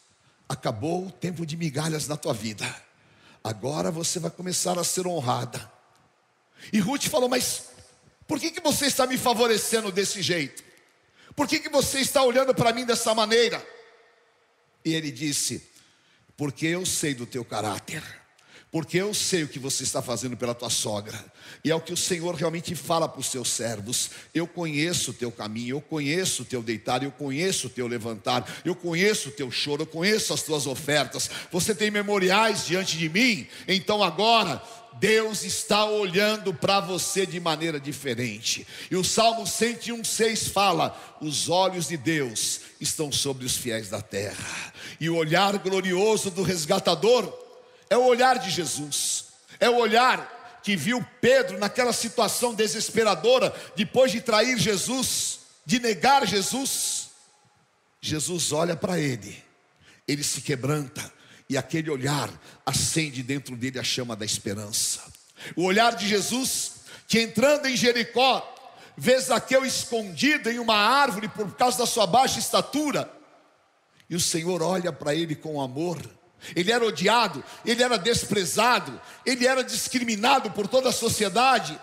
[0.50, 2.66] Acabou o tempo de migalhas na tua vida.
[3.44, 5.72] Agora você vai começar a ser honrada.
[6.72, 7.70] E Ruth falou: Mas
[8.28, 10.64] por que, que você está me favorecendo desse jeito?
[11.36, 13.66] Por que, que você está olhando para mim dessa maneira?
[14.86, 15.70] E ele disse:
[16.38, 18.04] Porque eu sei do teu caráter,
[18.74, 21.24] porque eu sei o que você está fazendo pela tua sogra,
[21.64, 24.10] e é o que o Senhor realmente fala para os seus servos.
[24.34, 28.62] Eu conheço o teu caminho, eu conheço o teu deitar, eu conheço o teu levantar,
[28.66, 31.30] eu conheço o teu choro, eu conheço as tuas ofertas.
[31.52, 34.60] Você tem memoriais diante de mim, então agora
[34.94, 38.66] Deus está olhando para você de maneira diferente.
[38.90, 44.74] E o Salmo 101,6 fala: os olhos de Deus estão sobre os fiéis da terra,
[45.00, 47.43] e o olhar glorioso do resgatador
[47.90, 49.26] é o olhar de Jesus,
[49.60, 56.26] é o olhar que viu Pedro naquela situação desesperadora, depois de trair Jesus, de negar
[56.26, 57.10] Jesus.
[58.00, 59.44] Jesus olha para ele,
[60.08, 61.12] ele se quebranta,
[61.50, 62.30] e aquele olhar
[62.66, 65.04] acende dentro dele a chama da esperança.
[65.56, 66.76] O olhar de Jesus,
[67.08, 68.50] que entrando em Jericó,
[68.96, 73.12] vê Zaqueu escondido em uma árvore por causa da sua baixa estatura,
[74.10, 76.00] e o Senhor olha para ele com amor.
[76.56, 81.80] Ele era odiado, ele era desprezado, ele era discriminado por toda a sociedade.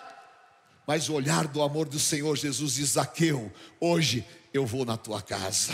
[0.86, 5.22] Mas o olhar do amor do Senhor Jesus diz: Zaqueu, hoje eu vou na tua
[5.22, 5.72] casa.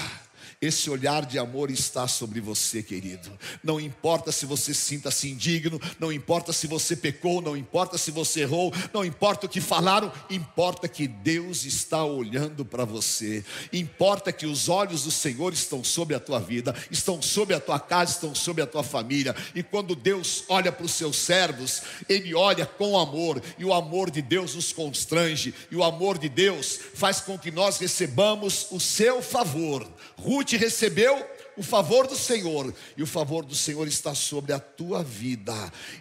[0.60, 3.30] Esse olhar de amor está sobre você, querido.
[3.62, 8.40] Não importa se você sinta-se indigno, não importa se você pecou, não importa se você
[8.40, 13.44] errou, não importa o que falaram, importa que Deus está olhando para você.
[13.70, 17.78] Importa que os olhos do Senhor estão sobre a tua vida, estão sobre a tua
[17.78, 19.36] casa, estão sobre a tua família.
[19.54, 24.10] E quando Deus olha para os seus servos, Ele olha com amor, e o amor
[24.10, 28.80] de Deus nos constrange, e o amor de Deus faz com que nós recebamos o
[28.80, 29.86] seu favor.
[30.16, 31.26] Ruth recebeu
[31.56, 35.54] o favor do Senhor, e o favor do Senhor está sobre a tua vida,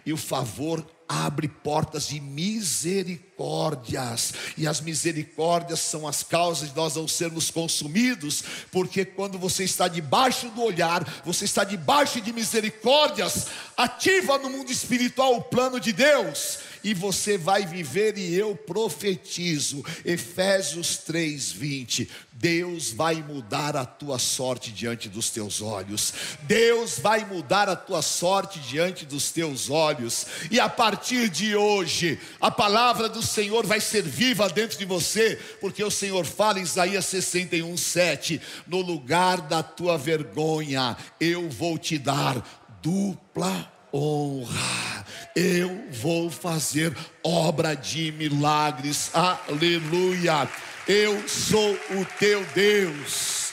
[0.04, 6.96] e o favor abre portas de misericórdias, e as misericórdias são as causas de nós
[6.96, 13.46] não sermos consumidos, porque quando você está debaixo do olhar, você está debaixo de misericórdias,
[13.76, 19.84] ativa no mundo espiritual o plano de Deus, e você vai viver, e eu profetizo,
[20.04, 22.08] Efésios 3:20.
[22.32, 26.14] Deus vai mudar a tua sorte diante dos teus olhos.
[26.42, 30.26] Deus vai mudar a tua sorte diante dos teus olhos.
[30.48, 35.34] E a partir de hoje, a palavra do Senhor vai ser viva dentro de você,
[35.60, 41.98] porque o Senhor fala em Isaías 61:7, no lugar da tua vergonha, eu vou te
[41.98, 42.46] dar
[42.80, 45.04] dupla honra.
[45.34, 49.10] Eu vou fazer obra de milagres.
[49.14, 50.48] Aleluia.
[50.86, 53.52] Eu sou o teu Deus.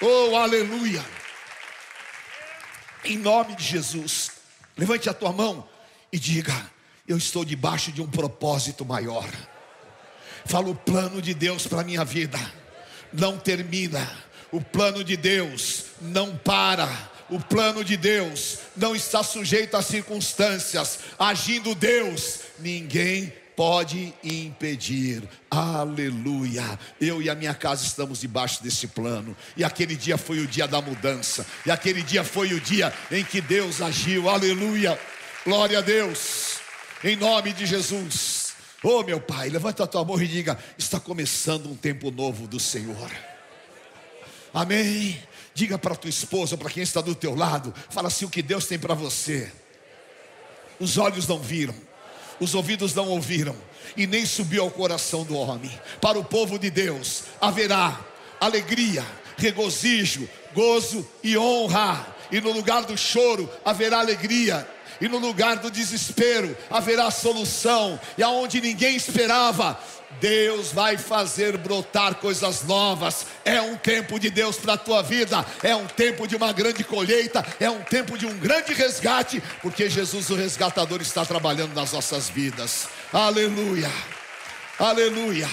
[0.00, 1.04] Oh, aleluia.
[3.04, 4.32] Em nome de Jesus,
[4.76, 5.66] levante a tua mão
[6.12, 6.54] e diga:
[7.06, 9.28] Eu estou debaixo de um propósito maior.
[10.44, 12.38] Fala o plano de Deus para minha vida.
[13.12, 14.26] Não termina.
[14.52, 16.88] O plano de Deus não para
[17.28, 21.00] o plano de Deus não está sujeito às circunstâncias.
[21.18, 25.22] Agindo Deus, ninguém pode impedir.
[25.50, 26.78] Aleluia.
[27.00, 29.36] Eu e a minha casa estamos debaixo desse plano.
[29.56, 31.44] E aquele dia foi o dia da mudança.
[31.64, 34.28] E aquele dia foi o dia em que Deus agiu.
[34.28, 34.98] Aleluia.
[35.44, 36.58] Glória a Deus.
[37.02, 38.54] Em nome de Jesus.
[38.82, 42.60] Oh, meu Pai, levanta a tua mão e diga: está começando um tempo novo do
[42.60, 43.10] Senhor.
[44.52, 45.20] Amém.
[45.56, 48.66] Diga para tua esposa, para quem está do teu lado, fala assim o que Deus
[48.66, 49.50] tem para você.
[50.78, 51.74] Os olhos não viram,
[52.38, 53.56] os ouvidos não ouviram,
[53.96, 55.70] e nem subiu ao coração do homem.
[55.98, 57.98] Para o povo de Deus haverá
[58.38, 59.02] alegria,
[59.38, 62.06] regozijo, gozo e honra.
[62.30, 64.68] E no lugar do choro haverá alegria,
[65.00, 69.78] e no lugar do desespero haverá solução, e aonde ninguém esperava,
[70.20, 73.26] Deus vai fazer brotar coisas novas.
[73.44, 76.82] É um tempo de Deus para a tua vida, é um tempo de uma grande
[76.84, 81.92] colheita, é um tempo de um grande resgate, porque Jesus, o resgatador, está trabalhando nas
[81.92, 82.88] nossas vidas.
[83.12, 83.90] Aleluia,
[84.78, 85.48] aleluia.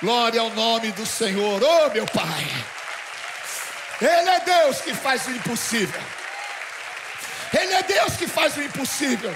[0.00, 2.48] Glória ao nome do Senhor, oh meu Pai.
[4.00, 6.00] Ele é Deus que faz o impossível.
[7.52, 9.34] Ele é Deus que faz o impossível.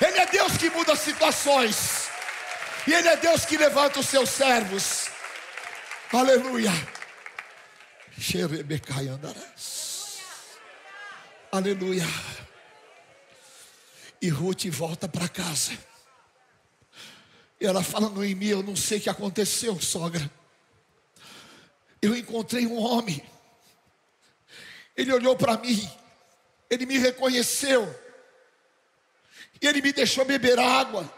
[0.00, 2.08] Ele é Deus que muda situações.
[2.86, 5.08] E Ele é Deus que levanta os seus servos.
[6.12, 6.72] Aleluia.
[11.52, 12.06] Aleluia.
[14.22, 15.72] E Ruth volta para casa.
[17.60, 20.30] E ela fala Noemi, eu não sei o que aconteceu, sogra.
[22.00, 23.22] Eu encontrei um homem.
[24.96, 25.99] Ele olhou para mim.
[26.70, 27.92] Ele me reconheceu.
[29.60, 31.12] E ele me deixou beber água.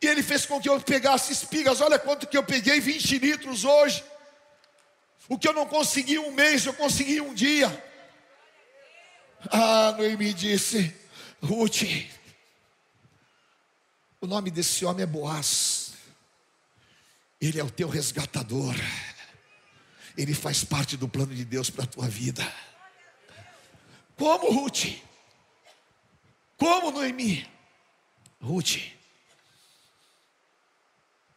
[0.00, 1.80] E ele fez com que eu pegasse espigas.
[1.80, 4.04] Olha quanto que eu peguei, 20 litros hoje.
[5.28, 7.84] O que eu não consegui um mês, eu consegui um dia.
[9.50, 10.94] Ah, Noemi disse,
[11.42, 11.82] Ruth,
[14.20, 15.92] o nome desse homem é Boaz.
[17.40, 18.74] Ele é o teu resgatador.
[20.16, 22.42] Ele faz parte do plano de Deus para a tua vida.
[24.18, 25.00] Como Ruth?
[26.56, 27.48] Como Noemi?
[28.40, 28.78] Ruth,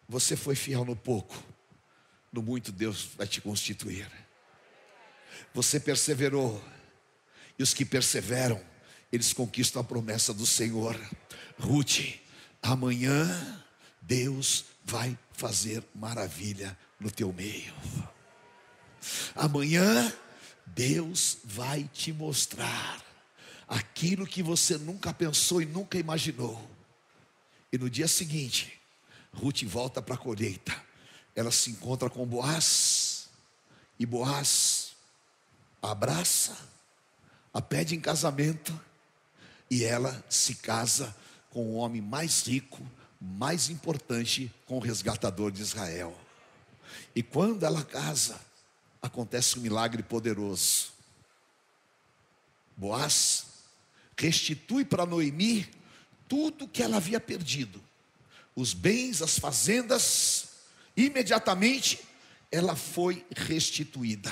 [0.09, 1.41] você foi fiel no pouco,
[2.33, 4.09] no muito Deus vai te constituir.
[5.53, 6.61] Você perseverou,
[7.57, 8.59] e os que perseveram,
[9.11, 10.99] eles conquistam a promessa do Senhor.
[11.59, 12.19] Ruth,
[12.61, 13.63] amanhã
[14.01, 17.73] Deus vai fazer maravilha no teu meio.
[19.35, 20.11] Amanhã
[20.73, 23.03] Deus vai te mostrar
[23.67, 26.69] aquilo que você nunca pensou e nunca imaginou.
[27.71, 28.79] E no dia seguinte,
[29.33, 30.75] Ruth volta para a colheita.
[31.35, 33.29] Ela se encontra com Boaz,
[33.97, 34.91] e Boaz
[35.81, 36.57] abraça,
[37.53, 38.77] a pede em casamento,
[39.69, 41.15] e ela se casa
[41.49, 42.85] com o homem mais rico,
[43.19, 46.17] mais importante, com o resgatador de Israel.
[47.15, 48.39] E quando ela casa,
[49.01, 50.91] acontece um milagre poderoso.
[52.77, 53.45] Boaz
[54.17, 55.67] restitui para Noemi
[56.27, 57.81] tudo que ela havia perdido,
[58.55, 60.47] os bens, as fazendas,
[60.95, 61.99] imediatamente
[62.51, 64.31] ela foi restituída.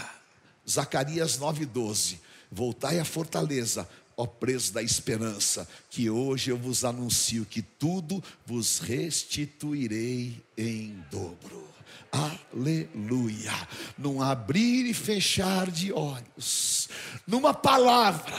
[0.67, 2.19] Zacarias 9:12.
[2.51, 8.79] Voltai à fortaleza, ó preso da esperança, que hoje eu vos anuncio que tudo vos
[8.79, 11.67] restituirei em dobro.
[12.11, 13.53] Aleluia.
[13.97, 16.89] Num abrir e fechar de olhos,
[17.27, 18.37] numa palavra,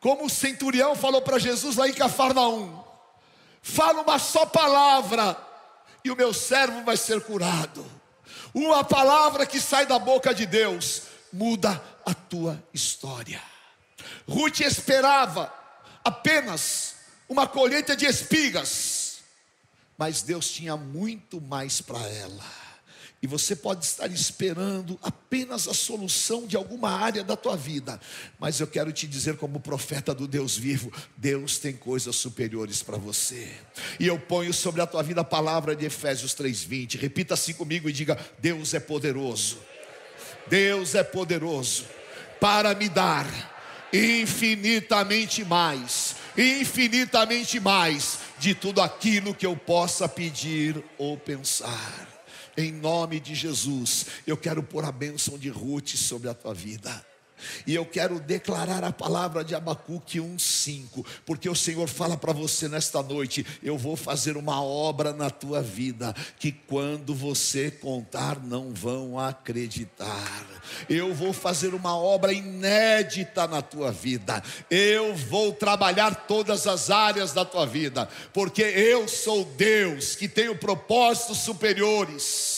[0.00, 2.82] como o centurião falou para Jesus lá em Cafarnaum:
[3.62, 5.36] fala uma só palavra
[6.04, 7.84] e o meu servo vai ser curado.
[8.54, 13.40] Uma palavra que sai da boca de Deus muda a tua história.
[14.28, 15.52] Ruth esperava
[16.04, 16.96] apenas
[17.28, 18.68] uma colheita de espigas,
[20.02, 22.44] mas Deus tinha muito mais para ela.
[23.22, 28.00] E você pode estar esperando apenas a solução de alguma área da tua vida,
[28.36, 32.96] mas eu quero te dizer, como profeta do Deus vivo, Deus tem coisas superiores para
[32.96, 33.48] você.
[34.00, 36.98] E eu ponho sobre a tua vida a palavra de Efésios 3:20.
[36.98, 39.58] Repita assim comigo e diga: Deus é poderoso.
[40.48, 41.84] Deus é poderoso
[42.40, 43.24] para me dar
[43.92, 52.08] infinitamente mais, infinitamente mais de tudo aquilo que eu possa pedir ou pensar.
[52.56, 57.06] Em nome de Jesus, eu quero pôr a bênção de Ruth sobre a tua vida.
[57.66, 62.68] E eu quero declarar a palavra de Abacuque 1:5, porque o Senhor fala para você
[62.68, 68.72] nesta noite: eu vou fazer uma obra na tua vida que quando você contar não
[68.72, 70.46] vão acreditar.
[70.88, 74.42] Eu vou fazer uma obra inédita na tua vida.
[74.70, 80.56] Eu vou trabalhar todas as áreas da tua vida, porque eu sou Deus que tenho
[80.56, 82.51] propósitos superiores.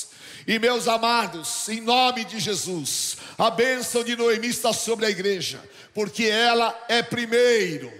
[0.46, 5.62] E meus amados, em nome de Jesus, a bênção de Noemi está sobre a igreja,
[5.94, 7.90] porque ela é primeiro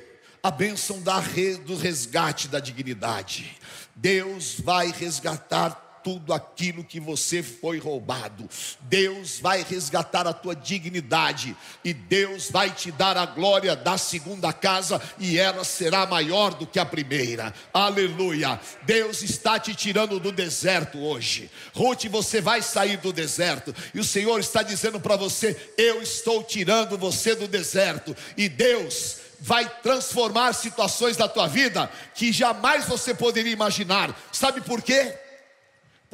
[0.43, 1.23] a bênção da,
[1.65, 3.59] do resgate da dignidade.
[3.97, 8.49] Deus vai resgatar tudo aquilo que você foi roubado.
[8.83, 14.53] Deus vai resgatar a tua dignidade e Deus vai te dar a glória da segunda
[14.53, 17.55] casa e ela será maior do que a primeira.
[17.73, 18.61] Aleluia.
[18.83, 21.51] Deus está te tirando do deserto hoje.
[21.75, 26.45] Ruth, você vai sair do deserto e o Senhor está dizendo para você: Eu estou
[26.45, 33.15] tirando você do deserto e Deus vai transformar situações da tua vida que jamais você
[33.15, 34.19] poderia imaginar.
[34.33, 35.24] Sabe por quê?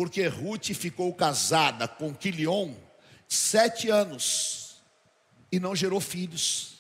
[0.01, 2.73] Porque Ruth ficou casada com Quilion
[3.29, 4.81] sete anos
[5.53, 6.77] e não gerou filhos.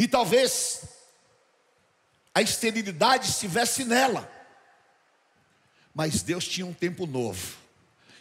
[0.00, 0.82] E talvez
[2.34, 4.28] a esterilidade estivesse nela,
[5.94, 7.56] mas Deus tinha um tempo novo.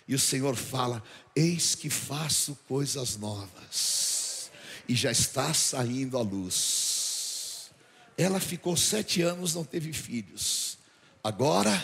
[0.07, 1.01] E o Senhor fala:
[1.35, 4.51] Eis que faço coisas novas,
[4.87, 7.71] e já está saindo a luz.
[8.15, 10.77] Ela ficou sete anos, não teve filhos.
[11.23, 11.83] Agora,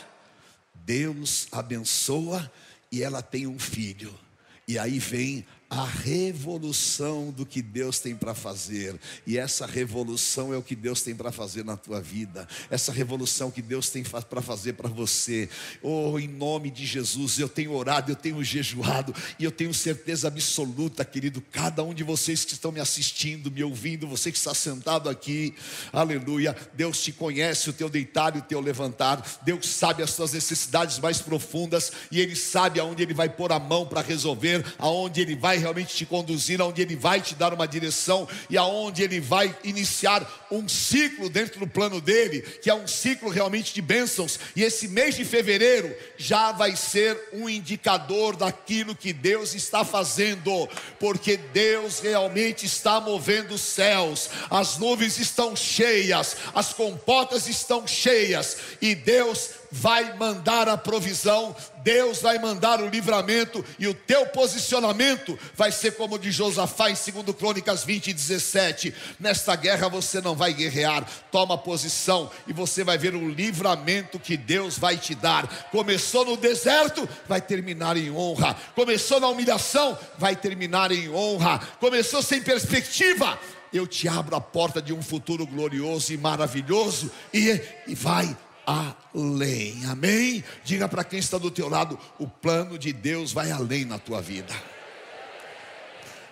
[0.88, 2.50] Deus abençoa
[2.90, 4.18] e ela tem um filho.
[4.66, 8.98] E aí vem a revolução do que Deus tem para fazer.
[9.26, 12.48] E essa revolução é o que Deus tem para fazer na tua vida.
[12.70, 15.50] Essa revolução que Deus tem para fazer para você.
[15.82, 20.30] Oh, em nome de Jesus, eu tenho orado, eu tenho jejuado e eu tenho certeza
[20.30, 24.54] absoluta, querido, cada um de vocês que estão me assistindo, me ouvindo, você que está
[24.54, 25.54] sentado aqui,
[25.92, 26.56] aleluia.
[26.76, 29.22] Deus te conhece o teu deitar e o teu levantar.
[29.44, 33.60] Deus sabe as tuas necessidades mais profundas e ele sabe aonde ele vai pôr a
[33.60, 37.54] mão para resolver, aonde ele vai vai realmente te conduzir, aonde Ele vai te dar
[37.54, 42.74] uma direção e aonde Ele vai iniciar um ciclo dentro do plano dele, que é
[42.74, 44.40] um ciclo realmente de bênçãos.
[44.56, 50.70] E esse mês de fevereiro já vai ser um indicador daquilo que Deus está fazendo,
[51.00, 58.58] porque Deus realmente está movendo os céus, as nuvens estão cheias, as compotas estão cheias,
[58.82, 65.38] e Deus vai mandar a provisão, Deus vai mandar o livramento e o teu posicionamento
[65.56, 68.94] vai ser como o de Josafá em 2 Crônicas 20 e 17.
[69.20, 74.36] Nesta guerra você não vai guerrear, toma posição e você vai ver o livramento que
[74.36, 75.48] Deus vai te dar.
[75.72, 78.56] Começou no deserto, vai terminar em honra.
[78.76, 81.60] Começou na humilhação, vai terminar em honra.
[81.80, 83.40] Começou sem perspectiva,
[83.74, 88.36] eu te abro a porta de um futuro glorioso e maravilhoso e, e vai
[88.68, 89.86] além.
[89.86, 90.44] Amém?
[90.66, 94.22] Diga para quem está do teu lado, o plano de Deus vai além na tua
[94.22, 94.54] vida.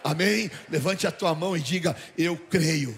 [0.04, 0.52] Amém?
[0.70, 2.96] Levante a tua mão e diga: Eu creio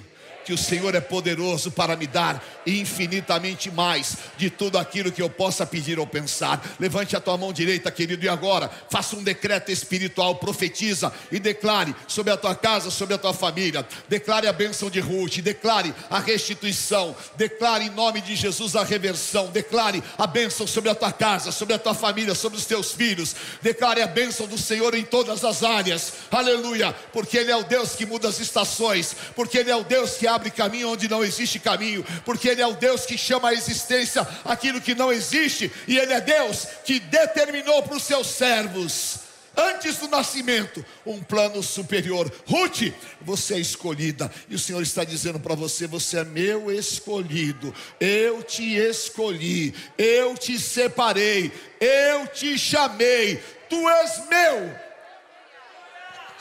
[0.47, 5.29] que o Senhor é poderoso para me dar infinitamente mais de tudo aquilo que eu
[5.29, 6.65] possa pedir ou pensar.
[6.79, 11.93] Levante a tua mão direita, querido, e agora faça um decreto espiritual, profetiza e declare
[12.07, 13.85] sobre a tua casa, sobre a tua família.
[14.07, 19.47] Declare a bênção de Ruth, declare a restituição, declare em nome de Jesus a reversão,
[19.47, 23.35] declare a bênção sobre a tua casa, sobre a tua família, sobre os teus filhos.
[23.61, 26.13] Declare a bênção do Senhor em todas as áreas.
[26.31, 30.11] Aleluia, porque ele é o Deus que muda as estações, porque ele é o Deus
[30.11, 33.53] que abre caminho onde não existe caminho, porque Ele é o Deus que chama à
[33.53, 39.27] existência aquilo que não existe, e Ele é Deus que determinou para os seus servos.
[39.59, 42.31] Antes do nascimento, um plano superior.
[42.47, 47.73] Ruth, você é escolhida, e o Senhor está dizendo para você: você é meu escolhido,
[47.99, 54.87] eu te escolhi, eu te separei, eu te chamei, tu és meu.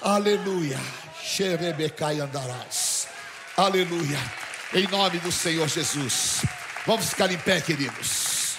[0.03, 0.78] Aleluia.
[1.24, 2.95] Xerebecai andarás.
[3.57, 4.18] Aleluia.
[4.74, 6.42] Em nome do Senhor Jesus.
[6.84, 8.59] Vamos ficar em pé, queridos.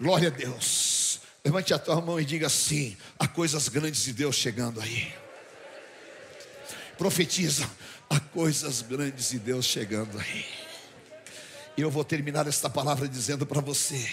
[0.00, 1.20] Glória a Deus.
[1.44, 5.14] Levante a tua mão e diga assim: há coisas grandes de Deus chegando aí.
[6.96, 7.70] Profetiza,
[8.08, 10.46] há coisas grandes de Deus chegando aí.
[11.76, 14.10] E eu vou terminar esta palavra dizendo para você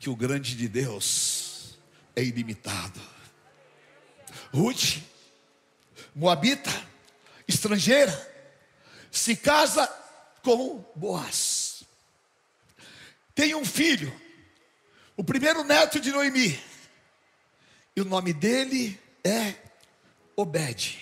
[0.00, 1.78] que o grande de Deus
[2.16, 2.98] é ilimitado.
[4.54, 5.02] Ruth,
[6.14, 6.72] Moabita,
[7.46, 8.37] estrangeira,
[9.10, 9.86] se casa
[10.42, 11.84] com Boaz.
[13.34, 14.12] Tem um filho,
[15.16, 16.58] o primeiro neto de Noemi,
[17.94, 19.54] e o nome dele é
[20.36, 20.98] Obed.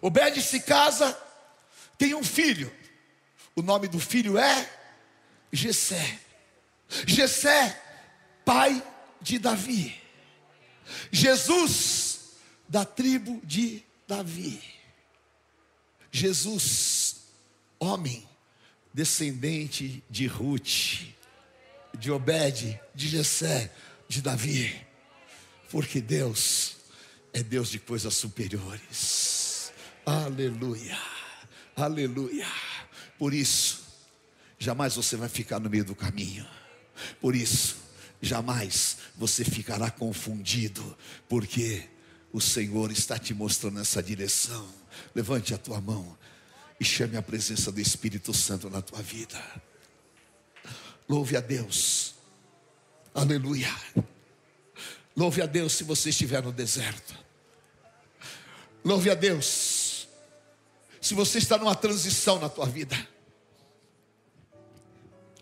[0.00, 1.18] Obed se casa,
[1.96, 2.72] tem um filho,
[3.56, 4.70] o nome do filho é
[5.52, 6.18] Gesé.
[7.06, 7.82] Gesé,
[8.44, 8.82] pai
[9.20, 10.00] de Davi.
[11.10, 12.36] Jesus,
[12.68, 14.62] da tribo de Davi.
[16.10, 16.87] Jesus,
[17.78, 18.26] homem,
[18.92, 21.06] descendente de Ruth,
[21.96, 23.72] de Obed, de Jessé,
[24.08, 24.74] de Davi,
[25.70, 26.76] porque Deus
[27.32, 29.72] é Deus de coisas superiores.
[30.04, 30.98] Aleluia,
[31.76, 32.46] aleluia.
[33.18, 33.84] Por isso,
[34.58, 36.46] jamais você vai ficar no meio do caminho.
[37.20, 37.76] Por isso,
[38.20, 40.96] jamais você ficará confundido,
[41.28, 41.88] porque
[42.32, 44.68] o Senhor está te mostrando essa direção.
[45.14, 46.16] Levante a tua mão
[46.80, 49.40] e chame a presença do Espírito Santo na tua vida.
[51.08, 52.14] Louve a Deus.
[53.14, 53.74] Aleluia.
[55.16, 57.18] Louve a Deus se você estiver no deserto.
[58.84, 60.06] Louve a Deus
[61.00, 62.96] se você está numa transição na tua vida.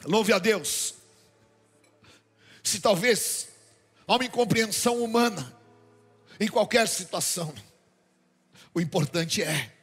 [0.05, 0.95] Louve a Deus
[2.63, 3.49] se talvez
[4.07, 5.55] há uma incompreensão humana
[6.41, 7.55] em qualquer situação.
[8.75, 9.76] O importante é,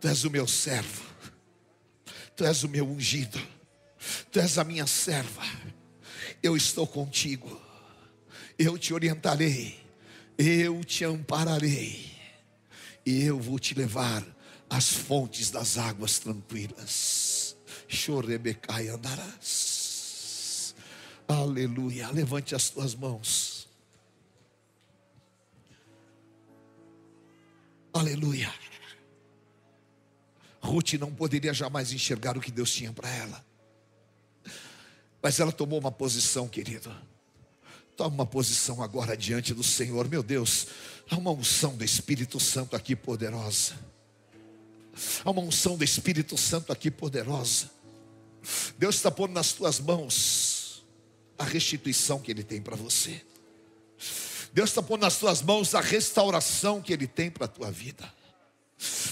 [0.00, 1.04] tu és o meu servo,
[2.34, 3.40] tu és o meu ungido,
[4.32, 5.44] tu és a minha serva,
[6.42, 7.60] eu estou contigo,
[8.58, 9.78] eu te orientarei,
[10.38, 12.10] eu te ampararei,
[13.04, 14.24] e eu vou te levar
[14.68, 17.56] às fontes das águas tranquilas.
[17.88, 20.74] Chorebecai andarás.
[21.26, 22.08] Aleluia.
[22.10, 23.68] Levante as tuas mãos.
[27.92, 28.52] Aleluia.
[30.70, 33.44] Ruth não poderia jamais enxergar o que Deus tinha para ela.
[35.20, 36.94] Mas ela tomou uma posição, querido.
[37.96, 40.08] Toma uma posição agora diante do Senhor.
[40.08, 40.68] Meu Deus,
[41.10, 43.74] há uma unção do Espírito Santo aqui poderosa.
[45.24, 47.68] Há uma unção do Espírito Santo aqui poderosa.
[48.78, 50.84] Deus está pondo nas tuas mãos
[51.36, 53.20] a restituição que Ele tem para você.
[54.52, 58.19] Deus está pondo nas tuas mãos a restauração que Ele tem para a tua vida.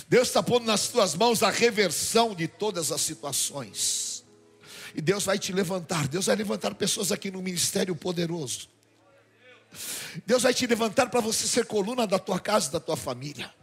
[0.09, 4.25] Deus está pondo nas tuas mãos a reversão de todas as situações.
[4.95, 6.09] E Deus vai te levantar.
[6.09, 8.69] Deus vai levantar pessoas aqui no ministério poderoso.
[10.25, 13.55] Deus vai te levantar para você ser coluna da tua casa da tua família.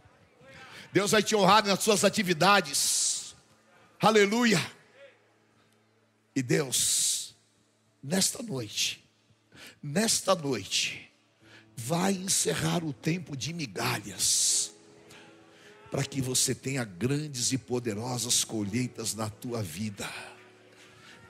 [0.92, 3.34] Deus vai te honrar nas suas atividades.
[4.00, 4.64] Aleluia.
[6.34, 7.16] E Deus
[8.06, 9.04] nesta noite,
[9.82, 11.10] nesta noite,
[11.76, 14.55] vai encerrar o tempo de migalhas,
[15.96, 20.06] para que você tenha grandes e poderosas colheitas na tua vida,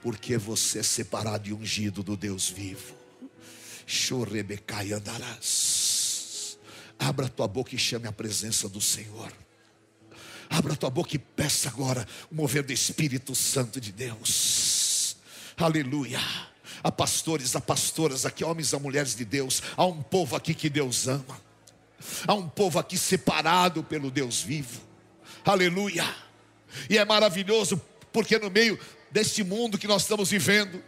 [0.01, 2.93] porque você é separado e ungido do Deus vivo.
[3.85, 6.59] Chorebecai andarás.
[6.99, 9.31] Abra tua boca e chame a presença do Senhor.
[10.49, 15.15] Abra tua boca e peça agora o mover do Espírito Santo de Deus.
[15.55, 16.19] Aleluia.
[16.83, 19.63] Há pastores, há pastoras aqui, homens e mulheres de Deus.
[19.77, 21.46] Há um povo aqui que Deus ama.
[22.27, 24.81] Há um povo aqui separado pelo Deus vivo.
[25.45, 26.05] Aleluia.
[26.89, 27.81] E é maravilhoso
[28.11, 28.79] porque no meio
[29.11, 30.83] deste mundo que nós estamos vivendo,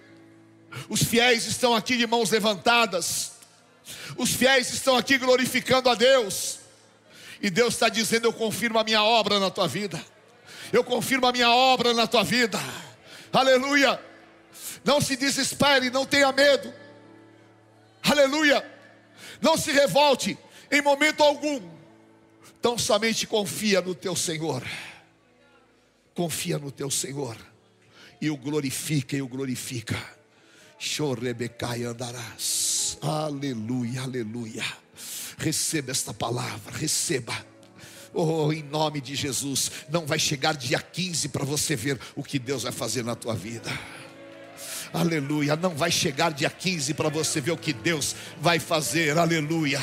[0.88, 3.34] os fiéis estão aqui de mãos levantadas.
[4.18, 6.60] Os fiéis estão aqui glorificando a Deus.
[7.42, 10.04] E Deus está dizendo: Eu confirmo a minha obra na tua vida.
[10.72, 12.60] Eu confirmo a minha obra na tua vida.
[13.34, 14.00] Aleluia.
[14.84, 16.72] Não se desespere, não tenha medo.
[18.04, 18.64] Aleluia.
[19.42, 20.38] Não se revolte
[20.72, 21.62] em momento algum.
[22.62, 24.64] Tão somente confia no teu Senhor.
[26.14, 27.38] Confia no teu Senhor.
[28.20, 29.98] E o glorifica e o glorifica.
[30.78, 32.98] Chorebecai andarás.
[33.02, 34.66] Aleluia, aleluia.
[35.38, 37.34] Receba esta palavra, receba.
[38.14, 42.40] Oh, em nome de Jesus, não vai chegar dia 15 para você ver o que
[42.40, 43.72] Deus vai fazer na tua vida.
[44.92, 49.18] Aleluia, não vai chegar dia 15 para você ver o que Deus vai fazer.
[49.18, 49.80] Aleluia.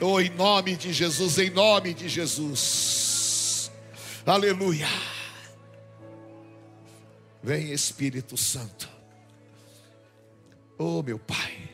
[0.00, 3.70] Oh, em nome de Jesus, em nome de Jesus.
[4.26, 4.88] Aleluia.
[7.42, 8.88] Vem Espírito Santo.
[10.78, 11.70] Oh, meu Pai.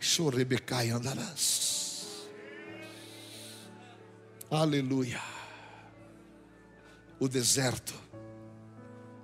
[0.00, 2.28] Chorebecai andarás.
[4.50, 5.20] Aleluia.
[7.20, 7.94] O deserto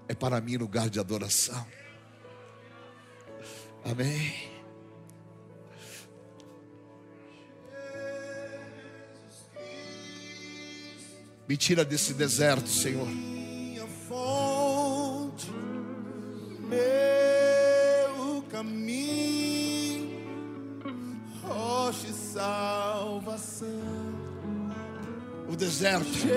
[0.08, 1.66] é para mim lugar de adoração.
[3.84, 4.53] Amém.
[11.46, 13.06] Me tira desse deserto, Senhor.
[13.06, 15.50] minha fonte,
[16.60, 20.10] meu caminho,
[21.42, 23.68] rocha e salvação.
[25.46, 26.30] O deserto Jesus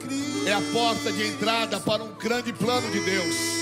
[0.00, 3.57] Cristo é a porta de entrada para um grande plano de Deus.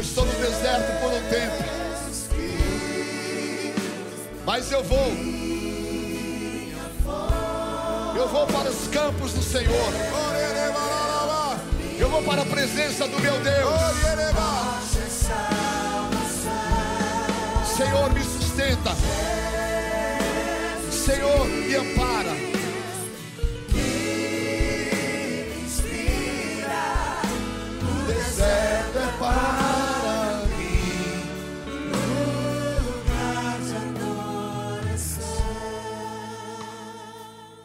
[0.00, 1.62] Eu estou no deserto por um tempo,
[4.46, 5.12] mas eu vou.
[8.16, 9.92] Eu vou para os campos do Senhor.
[11.98, 13.80] Eu vou para a presença do meu Deus.
[17.76, 18.96] Senhor, me sustenta.
[20.90, 22.09] Senhor, me ampara.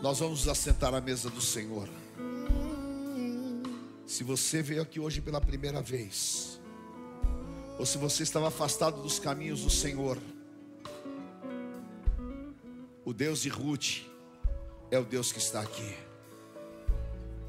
[0.05, 1.89] Nós vamos nos assentar à mesa do Senhor.
[4.05, 6.61] Se você veio aqui hoje pela primeira vez,
[7.79, 10.19] ou se você estava afastado dos caminhos do Senhor,
[13.03, 14.03] o Deus de Ruth
[14.91, 15.97] é o Deus que está aqui.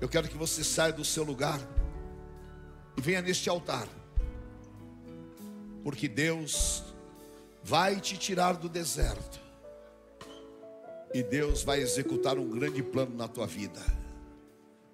[0.00, 1.60] Eu quero que você saia do seu lugar
[2.96, 3.86] e venha neste altar,
[5.84, 6.82] porque Deus
[7.62, 9.45] vai te tirar do deserto.
[11.16, 13.80] E Deus vai executar um grande plano na tua vida.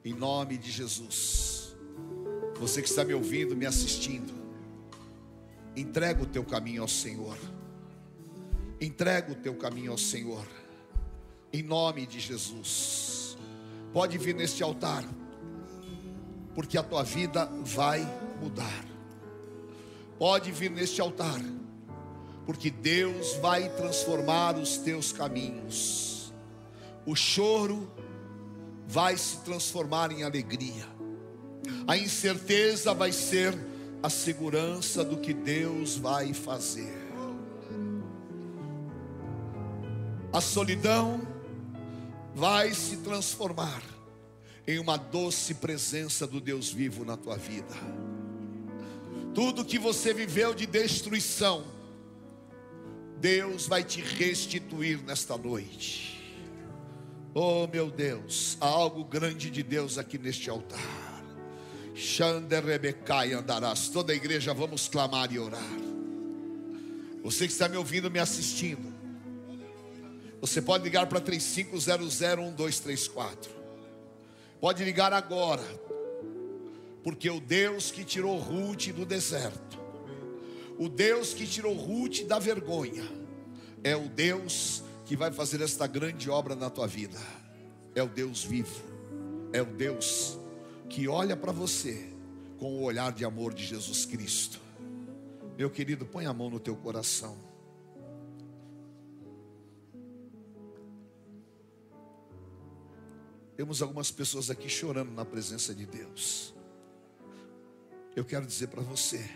[0.04, 1.74] Em nome de Jesus.
[2.60, 4.32] Você que está me ouvindo, me assistindo,
[5.74, 7.36] entrega o teu caminho ao Senhor.
[8.80, 10.46] Entrega o teu caminho ao Senhor.
[11.52, 13.36] Em nome de Jesus.
[13.92, 15.04] Pode vir neste altar,
[16.54, 18.00] porque a tua vida vai
[18.40, 18.84] mudar.
[20.20, 21.42] Pode vir neste altar,
[22.46, 26.11] porque Deus vai transformar os teus caminhos.
[27.04, 27.90] O choro
[28.86, 30.86] vai se transformar em alegria.
[31.86, 33.58] A incerteza vai ser
[34.02, 37.02] a segurança do que Deus vai fazer.
[40.32, 41.20] A solidão
[42.34, 43.82] vai se transformar
[44.66, 47.74] em uma doce presença do Deus vivo na tua vida.
[49.34, 51.64] Tudo que você viveu de destruição,
[53.18, 56.21] Deus vai te restituir nesta noite.
[57.34, 61.24] Oh meu Deus, há algo grande de Deus aqui neste altar.
[61.94, 63.88] Xander Rebecai andarás.
[63.88, 65.62] Toda a igreja vamos clamar e orar.
[67.22, 68.92] Você que está me ouvindo, me assistindo.
[70.42, 73.48] Você pode ligar para 35001234.
[74.60, 75.64] Pode ligar agora.
[77.02, 79.80] Porque o Deus que tirou Ruth do deserto,
[80.78, 83.04] o Deus que tirou Ruth da vergonha,
[83.82, 87.18] é o Deus que vai fazer esta grande obra na tua vida.
[87.94, 88.82] É o Deus vivo,
[89.52, 90.38] é o Deus
[90.88, 92.12] que olha para você
[92.58, 94.60] com o olhar de amor de Jesus Cristo.
[95.56, 97.36] Meu querido, põe a mão no teu coração.
[103.56, 106.54] Temos algumas pessoas aqui chorando na presença de Deus.
[108.16, 109.28] Eu quero dizer para você,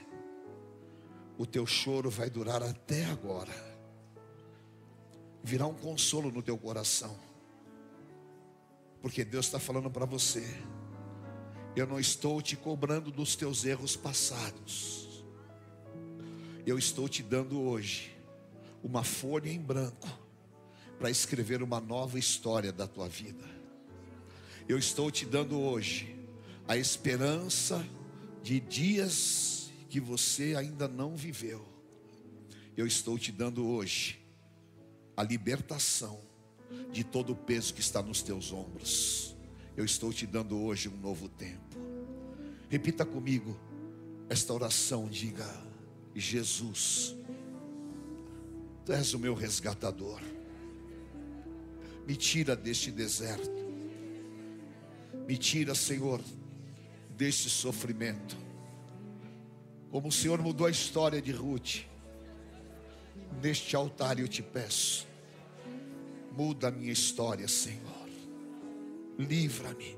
[1.38, 3.75] o teu choro vai durar até agora.
[5.46, 7.16] Virá um consolo no teu coração.
[9.00, 10.44] Porque Deus está falando para você.
[11.76, 15.24] Eu não estou te cobrando dos teus erros passados.
[16.66, 18.12] Eu estou te dando hoje
[18.82, 20.08] uma folha em branco
[20.98, 23.48] para escrever uma nova história da tua vida.
[24.68, 26.18] Eu estou te dando hoje
[26.66, 27.88] a esperança
[28.42, 31.64] de dias que você ainda não viveu.
[32.76, 34.25] Eu estou te dando hoje
[35.16, 36.20] a libertação
[36.92, 39.34] de todo o peso que está nos teus ombros.
[39.76, 41.76] Eu estou te dando hoje um novo tempo.
[42.68, 43.58] Repita comigo
[44.28, 45.46] esta oração, diga:
[46.14, 47.14] Jesus,
[48.86, 50.20] Tu és o meu resgatador.
[52.06, 53.66] Me tira deste deserto.
[55.26, 56.20] Me tira, Senhor,
[57.10, 58.36] deste sofrimento.
[59.90, 61.80] Como o Senhor mudou a história de Ruth,
[63.42, 65.06] neste altar eu te peço,
[66.36, 68.08] muda a minha história, Senhor.
[69.18, 69.96] Livra-me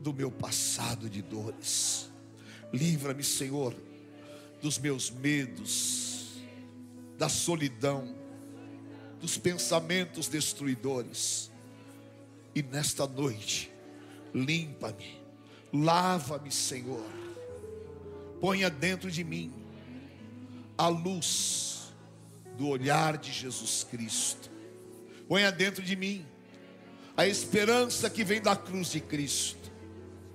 [0.00, 2.10] do meu passado de dores.
[2.72, 3.74] Livra-me, Senhor,
[4.60, 6.42] dos meus medos,
[7.18, 8.14] da solidão,
[9.20, 11.50] dos pensamentos destruidores.
[12.54, 13.70] E nesta noite,
[14.34, 15.20] limpa-me,
[15.72, 17.04] lava-me, Senhor.
[18.40, 19.52] Ponha dentro de mim
[20.76, 21.71] a luz
[22.62, 24.48] do olhar de Jesus Cristo.
[25.26, 26.24] Ponha dentro de mim
[27.16, 29.72] a esperança que vem da cruz de Cristo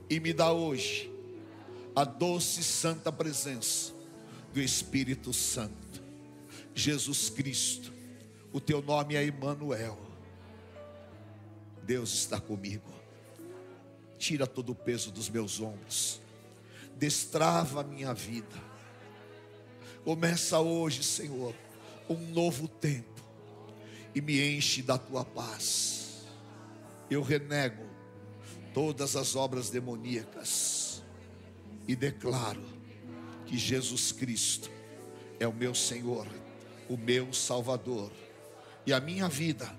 [0.10, 1.10] e me dá hoje
[1.96, 3.94] a doce e santa presença
[4.54, 6.04] do Espírito Santo.
[6.76, 7.94] Jesus Cristo,
[8.52, 9.98] o teu nome é Emmanuel.
[11.84, 12.92] Deus está comigo.
[14.18, 16.20] Tira todo o peso dos meus ombros.
[16.98, 18.68] Destrava a minha vida.
[20.04, 21.56] Começa hoje, Senhor,
[22.10, 23.22] um novo tempo
[24.14, 26.26] e me enche da tua paz.
[27.10, 27.86] Eu renego
[28.74, 31.04] todas as obras demoníacas
[31.88, 32.64] e declaro
[33.46, 34.70] que Jesus Cristo
[35.40, 36.28] é o meu Senhor,
[36.90, 38.12] o meu Salvador,
[38.86, 39.74] e a minha vida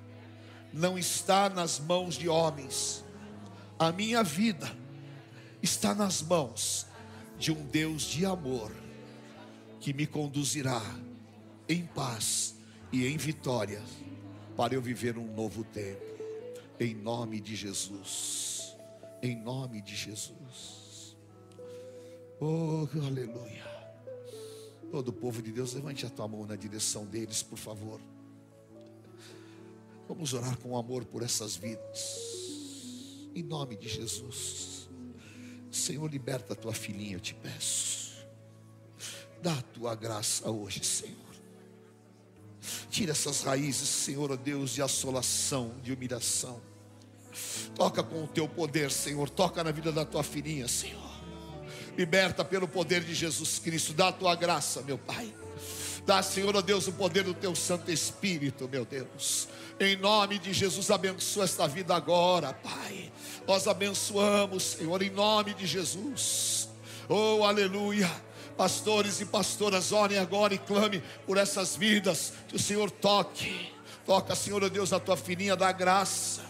[0.72, 3.04] não está nas mãos de homens,
[3.78, 4.70] a minha vida
[5.62, 6.86] está nas mãos
[7.38, 8.72] de um Deus de amor
[9.80, 10.82] que me conduzirá
[11.68, 12.56] em paz
[12.90, 13.82] e em vitória
[14.56, 16.02] para eu viver um novo tempo,
[16.80, 18.76] em nome de Jesus,
[19.22, 21.16] em nome de Jesus.
[22.40, 23.66] Oh, aleluia.
[24.90, 28.00] Todo o povo de Deus, levante a tua mão na direção deles, por favor.
[30.08, 33.18] Vamos orar com amor por essas vidas.
[33.34, 34.88] Em nome de Jesus.
[35.70, 38.26] Senhor, liberta a tua filhinha, eu te peço.
[39.42, 41.27] Dá a tua graça hoje, Senhor.
[42.90, 46.60] Tira essas raízes, Senhor, ó Deus, de assolação, de humilhação.
[47.74, 49.28] Toca com o teu poder, Senhor.
[49.30, 51.08] Toca na vida da tua filhinha, Senhor.
[51.96, 53.92] Liberta pelo poder de Jesus Cristo.
[53.92, 55.32] Dá a tua graça, meu Pai.
[56.06, 59.46] Dá, Senhor, ó Deus, o poder do teu Santo Espírito, meu Deus.
[59.78, 63.12] Em nome de Jesus, abençoa esta vida agora, Pai.
[63.46, 66.68] Nós abençoamos, Senhor, em nome de Jesus.
[67.08, 68.10] Oh, aleluia.
[68.58, 72.32] Pastores e pastoras, orem agora e clame por essas vidas.
[72.48, 73.72] Que o Senhor toque.
[74.04, 76.42] Toca, Senhor, Deus, a tua filhinha da graça.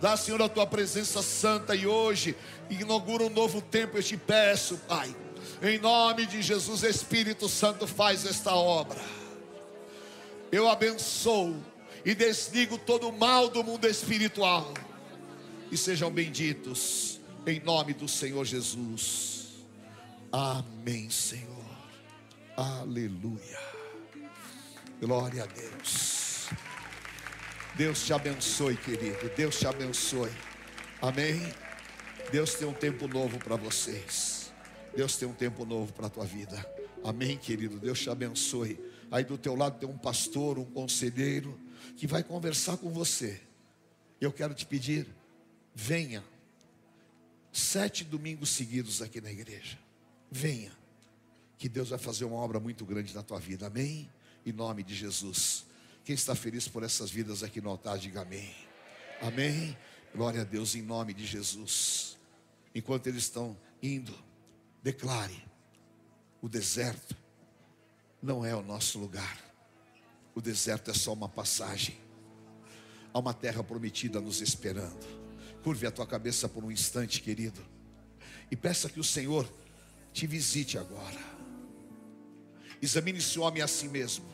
[0.00, 2.36] Dá, Senhor, a tua presença santa e hoje
[2.70, 3.98] inaugura um novo tempo.
[3.98, 5.14] Eu te peço, Pai.
[5.60, 9.00] Em nome de Jesus, Espírito Santo, faz esta obra.
[10.52, 11.56] Eu abençoo
[12.04, 14.72] e desligo todo o mal do mundo espiritual.
[15.68, 19.39] E sejam benditos em nome do Senhor Jesus.
[20.32, 21.64] Amém, Senhor.
[22.56, 23.58] Aleluia.
[25.00, 26.48] Glória a Deus.
[27.74, 29.28] Deus te abençoe, querido.
[29.36, 30.30] Deus te abençoe.
[31.02, 31.40] Amém.
[32.30, 34.52] Deus tem um tempo novo para vocês.
[34.94, 36.64] Deus tem um tempo novo para a tua vida.
[37.02, 37.80] Amém, querido.
[37.80, 38.78] Deus te abençoe.
[39.10, 41.58] Aí do teu lado tem um pastor, um conselheiro,
[41.96, 43.40] que vai conversar com você.
[44.20, 45.06] Eu quero te pedir,
[45.74, 46.22] venha.
[47.52, 49.76] Sete domingos seguidos aqui na igreja.
[50.30, 50.72] Venha.
[51.58, 53.66] Que Deus vai fazer uma obra muito grande na tua vida.
[53.66, 54.10] Amém?
[54.46, 55.66] Em nome de Jesus.
[56.04, 58.54] Quem está feliz por essas vidas aqui no altar, diga amém.
[59.20, 59.76] Amém.
[60.14, 62.18] Glória a Deus em nome de Jesus.
[62.74, 64.16] Enquanto eles estão indo,
[64.82, 65.44] declare:
[66.40, 67.16] o deserto
[68.22, 69.38] não é o nosso lugar.
[70.34, 71.98] O deserto é só uma passagem.
[73.12, 75.06] Há uma terra prometida nos esperando.
[75.62, 77.60] Curve a tua cabeça por um instante, querido,
[78.50, 79.50] e peça que o Senhor
[80.12, 81.18] te visite agora.
[82.82, 84.26] Examine esse homem a si mesmo,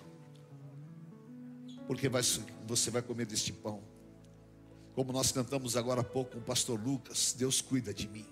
[1.86, 2.22] porque vai-
[2.66, 3.82] você vai comer deste pão.
[4.94, 8.26] Como nós cantamos agora há pouco com o pastor Lucas, Deus cuida de mim.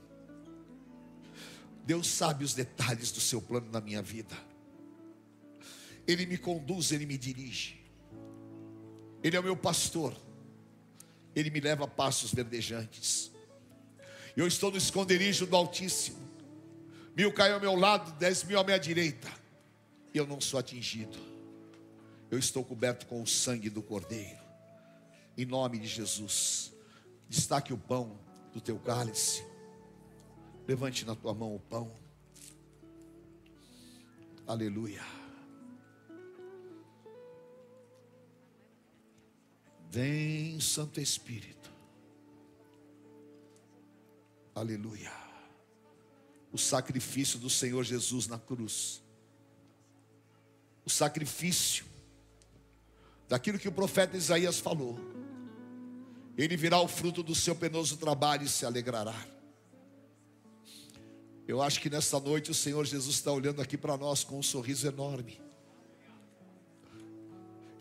[1.85, 4.35] Deus sabe os detalhes do seu plano na minha vida.
[6.07, 7.83] Ele me conduz, ele me dirige.
[9.23, 10.15] Ele é o meu pastor.
[11.35, 13.31] Ele me leva a passos verdejantes.
[14.37, 16.19] Eu estou no esconderijo do Altíssimo.
[17.17, 19.29] Mil caiu ao meu lado, dez mil à minha direita.
[20.13, 21.17] E eu não sou atingido.
[22.31, 24.43] Eu estou coberto com o sangue do Cordeiro.
[25.37, 26.73] Em nome de Jesus.
[27.29, 28.19] Destaque o pão
[28.53, 29.45] do teu cálice.
[30.67, 31.91] Levante na tua mão o pão.
[34.47, 35.03] Aleluia.
[39.91, 41.71] Vem, Santo Espírito.
[44.55, 45.24] Aleluia.
[46.55, 49.03] O sacrifício do Senhor Jesus na cruz.
[50.87, 51.85] O sacrifício
[53.29, 54.99] daquilo que o profeta Isaías falou.
[56.39, 59.15] Ele virá o fruto do seu penoso trabalho e se alegrará.
[61.47, 64.43] Eu acho que nessa noite o Senhor Jesus está olhando aqui para nós com um
[64.43, 65.41] sorriso enorme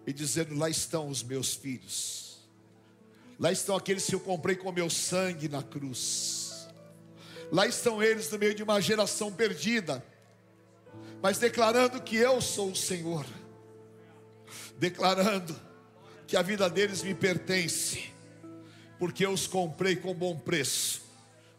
[0.05, 2.39] e dizendo: Lá estão os meus filhos,
[3.39, 6.42] lá estão aqueles que eu comprei com meu sangue na cruz,
[7.53, 10.03] lá estão eles no meio de uma geração perdida,
[11.21, 13.23] mas declarando que eu sou o Senhor,
[14.79, 15.55] declarando
[16.25, 18.11] que a vida deles me pertence,
[18.97, 21.03] porque eu os comprei com bom preço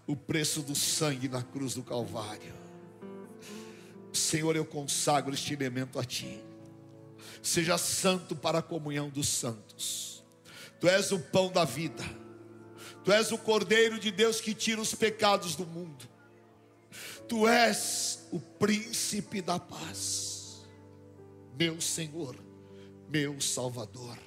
[0.05, 2.53] o preço do sangue na cruz do Calvário.
[4.13, 6.43] Senhor, eu consagro este elemento a Ti.
[7.41, 10.25] Seja santo para a comunhão dos santos.
[10.81, 12.05] Tu és o pão da vida.
[13.05, 16.09] Tu és o Cordeiro de Deus que tira os pecados do mundo.
[17.29, 20.65] Tu és o príncipe da paz.
[21.59, 22.37] Meu Senhor,
[23.09, 24.19] meu Salvador.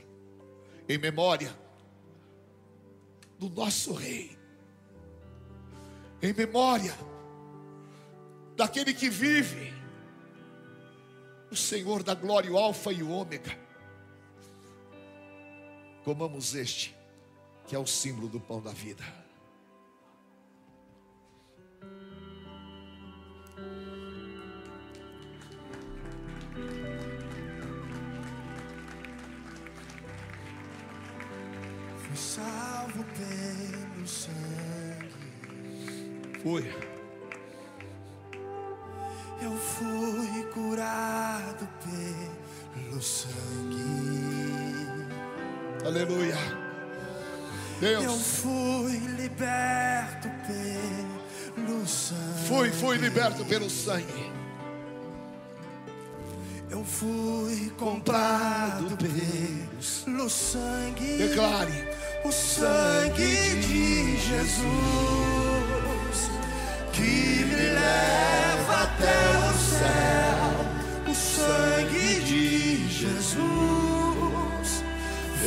[0.87, 1.57] Em memória
[3.37, 4.37] do nosso Rei
[6.21, 6.97] em memória
[8.55, 9.73] daquele que vive,
[11.51, 13.57] o Senhor da glória, o Alfa e o Ômega.
[16.03, 16.95] Comamos este,
[17.67, 19.03] que é o símbolo do pão da vida.
[31.97, 35.11] Fui salvo pelo sangue.
[36.41, 36.73] Fui.
[39.41, 43.77] Eu fui curado pelo sangue.
[45.85, 46.66] Aleluia.
[47.79, 52.47] Eu Deus, fui liberto pelo sangue.
[52.47, 54.31] fui, fui liberto pelo sangue.
[56.71, 61.17] Eu fui comprado pelo sangue.
[61.17, 61.87] Declare.
[62.25, 64.57] o sangue de Jesus
[66.93, 71.11] que me leva até o céu.
[71.11, 73.37] O sangue de Jesus,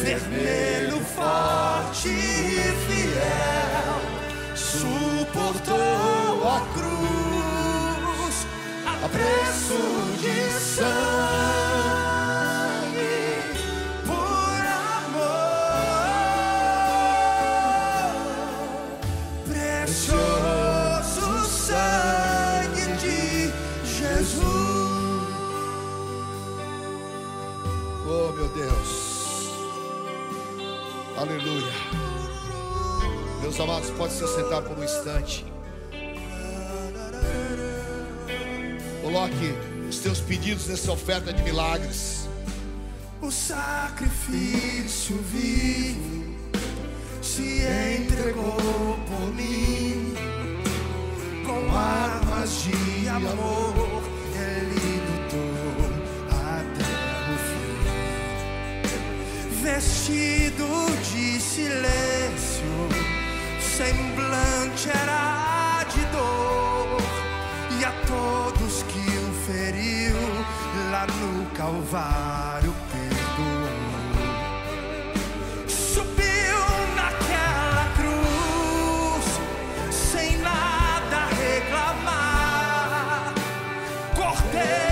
[0.01, 4.01] vermelho, forte e fiel,
[4.55, 5.75] suportou
[6.47, 8.47] a cruz
[8.87, 9.81] a preço
[10.21, 11.40] de sangue
[33.61, 35.45] Amados, pode se sentar por um instante.
[39.03, 39.55] Coloque
[39.89, 42.27] os teus pedidos nessa oferta de milagres.
[43.21, 46.25] O sacrifício vivo
[47.21, 47.61] se
[48.01, 50.15] entregou por mim
[51.47, 54.03] com armas de amor.
[54.35, 55.91] Ele lutou
[56.31, 56.91] até
[59.63, 60.67] vestido
[61.13, 62.10] de silêncio,
[63.81, 67.01] semblante era de dor,
[67.81, 70.19] e a todos que o feriu
[70.91, 73.71] lá no Calvário perdoou.
[75.67, 76.61] Subiu
[76.95, 79.27] naquela cruz,
[79.91, 83.33] sem nada reclamar.
[84.15, 84.90] Cordeiro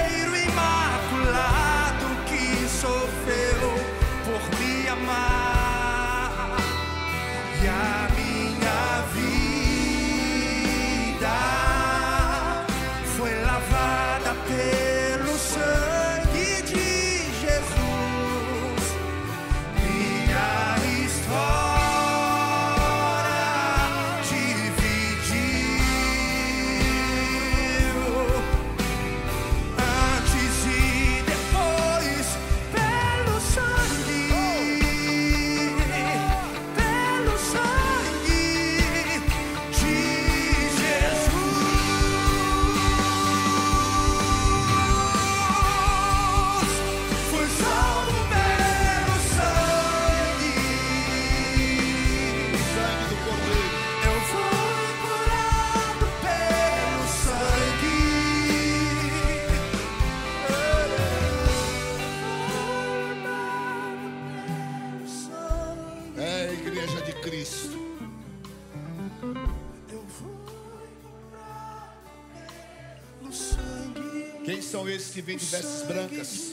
[74.98, 76.52] esses que vêm de vestes brancas?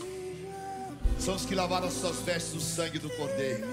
[1.20, 3.66] São os que lavaram as suas vestes no sangue do Cordeiro.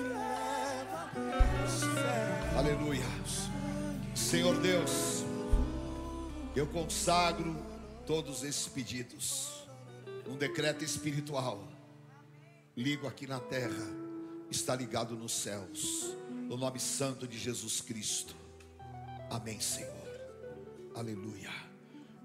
[2.57, 3.05] Aleluia.
[4.15, 5.25] Senhor Deus,
[6.57, 7.55] eu consagro
[8.07, 9.67] todos esses pedidos.
[10.27, 11.69] Um decreto espiritual.
[12.75, 13.87] Ligo aqui na terra,
[14.51, 16.17] está ligado nos céus.
[16.49, 18.35] No nome santo de Jesus Cristo.
[19.31, 19.93] Amém, Senhor.
[20.95, 21.51] Aleluia.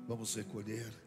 [0.07, 1.06] Vamos recolher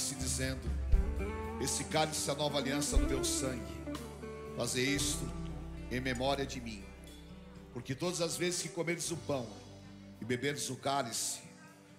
[0.00, 0.60] Cálice, dizendo:
[1.60, 3.80] Esse cálice é a nova aliança do meu sangue.
[4.56, 5.30] Fazer isto
[5.90, 6.82] em memória de mim.
[7.72, 9.46] Porque todas as vezes que comeres o pão
[10.20, 11.40] e beberes o cálice,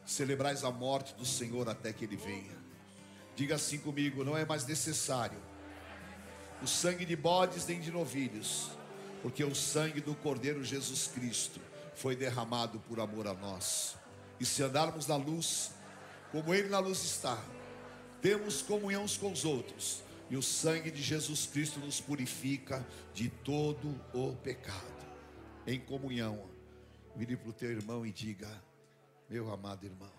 [0.05, 2.57] celebrais a morte do Senhor até que ele venha.
[3.35, 5.37] Diga assim comigo: não é mais necessário
[6.61, 8.69] o sangue de bodes nem de novilhos,
[9.23, 11.59] porque o sangue do Cordeiro Jesus Cristo
[11.95, 13.95] foi derramado por amor a nós.
[14.39, 15.71] E se andarmos na luz,
[16.31, 17.35] como Ele na luz está,
[18.21, 23.29] temos comunhão uns com os outros, e o sangue de Jesus Cristo nos purifica de
[23.29, 25.01] todo o pecado.
[25.67, 26.49] Em comunhão,
[27.15, 28.49] vire para o teu irmão e diga:
[29.29, 30.11] Meu amado irmão,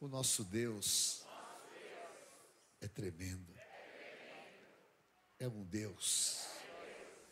[0.00, 1.24] o nosso Deus
[2.80, 3.60] é tremendo
[5.40, 6.46] é um Deus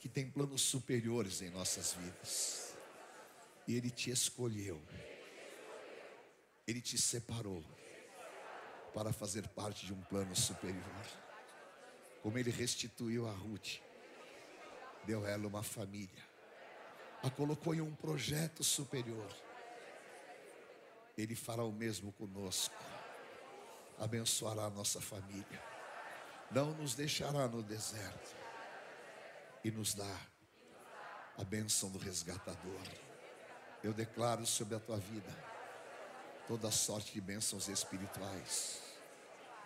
[0.01, 2.75] que tem planos superiores em nossas vidas.
[3.67, 4.81] E Ele te escolheu,
[6.67, 7.63] Ele te separou
[8.95, 11.07] para fazer parte de um plano superior.
[12.23, 13.81] Como Ele restituiu a Ruth,
[15.05, 16.25] deu a ela uma família,
[17.23, 19.31] a colocou em um projeto superior.
[21.17, 22.75] Ele fará o mesmo conosco,
[23.99, 25.69] abençoará a nossa família
[26.51, 28.37] não nos deixará no deserto
[29.63, 30.17] e nos dá
[31.37, 32.81] a bênção do resgatador.
[33.83, 35.58] Eu declaro sobre a tua vida
[36.49, 38.83] toda sorte de bênçãos espirituais.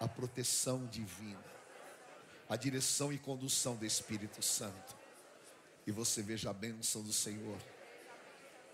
[0.01, 1.45] a proteção divina,
[2.49, 4.97] a direção e condução do Espírito Santo.
[5.87, 7.59] E você veja a bênção do Senhor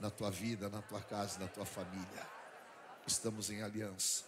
[0.00, 2.26] na tua vida, na tua casa, na tua família.
[3.06, 4.24] Estamos em aliança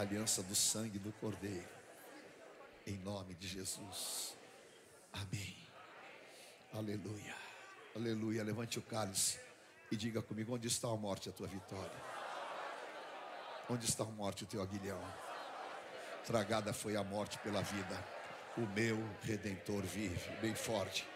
[0.00, 1.68] aliança do sangue do Cordeiro.
[2.86, 4.36] Em nome de Jesus.
[5.12, 5.56] Amém.
[6.72, 7.34] Aleluia.
[7.94, 8.44] Aleluia.
[8.44, 9.40] Levante o cálice
[9.90, 12.17] e diga comigo: onde está a morte, a tua vitória?
[13.70, 15.00] Onde está a morte, o teu aguilhão?
[16.26, 18.04] Tragada foi a morte pela vida.
[18.56, 21.06] O meu redentor vive, bem forte.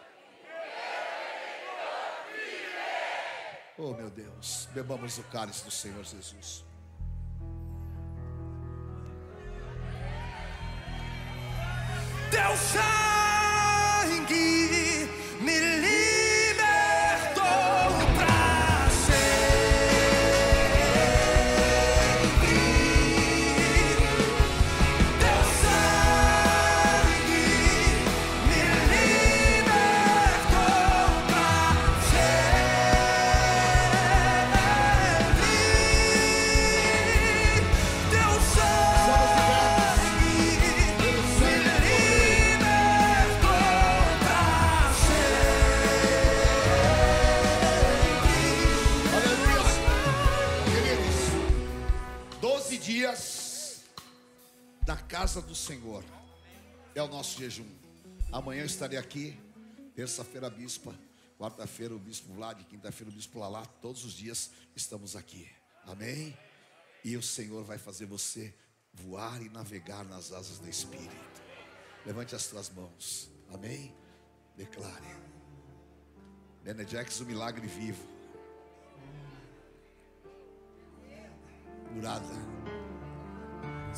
[3.78, 6.62] Oh meu Deus, bebamos o cálice do Senhor Jesus.
[12.30, 12.91] Teu sangue
[57.32, 57.66] nosso jejum.
[58.30, 59.38] Amanhã estarei aqui,
[59.94, 60.94] terça-feira, bispa,
[61.38, 63.64] quarta-feira, o bispo Vlad, quinta-feira, o bispo Lalá.
[63.80, 65.48] Todos os dias estamos aqui.
[65.86, 66.36] Amém?
[67.04, 68.54] E o Senhor vai fazer você
[68.92, 71.42] voar e navegar nas asas do Espírito.
[72.04, 73.30] Levante as tuas mãos.
[73.52, 73.94] Amém?
[74.56, 75.16] Declare.
[76.62, 78.02] Benedex, o milagre vivo.
[81.92, 82.26] Curada.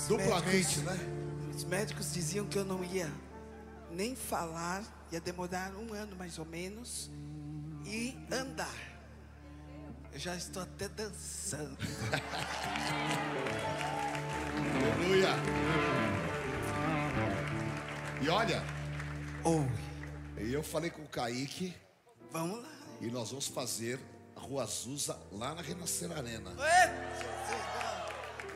[0.09, 1.24] Duplamente, né?
[1.55, 3.11] Os médicos diziam que eu não ia
[3.91, 4.83] nem falar,
[5.13, 7.11] ia demorar um ano mais ou menos,
[7.85, 8.75] e andar.
[10.13, 11.77] Eu já estou até dançando.
[14.99, 15.29] Aleluia.
[18.23, 18.63] E olha,
[19.45, 21.75] Oi, eu falei com o Kaique
[22.31, 22.71] vamos lá.
[23.01, 24.01] e nós vamos fazer
[24.35, 26.51] a Rua Azusa lá na Renascer Arena.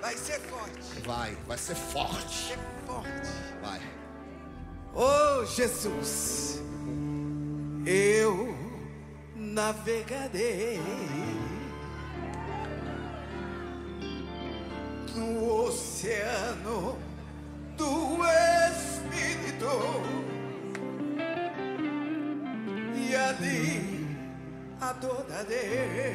[0.00, 2.56] Vai ser forte, Vai, vai ser forte.
[2.88, 3.28] Forte.
[3.60, 3.80] Vai.
[4.94, 6.62] Oh Jesus,
[7.86, 8.56] eu
[9.36, 10.80] navegarei
[15.14, 16.98] no oceano
[17.76, 18.18] do
[18.70, 19.68] Espírito
[22.96, 24.16] e ali
[24.80, 26.08] adorarei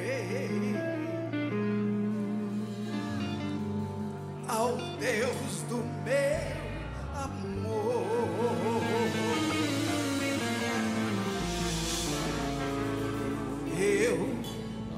[4.48, 6.63] ao Deus do meu
[7.24, 8.84] amor.
[13.80, 14.18] Eu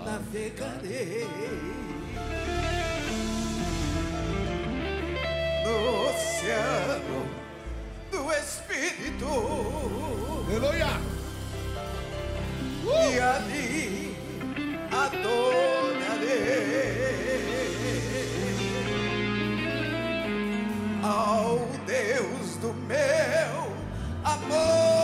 [0.04, 1.28] navegarei
[5.64, 5.76] no
[6.10, 7.20] oceano
[8.12, 9.26] do Espírito
[10.48, 10.94] Aleluia.
[12.84, 14.16] e ali
[14.92, 15.46] adorarei
[21.06, 23.72] ao Deus do meu
[24.24, 24.95] amor.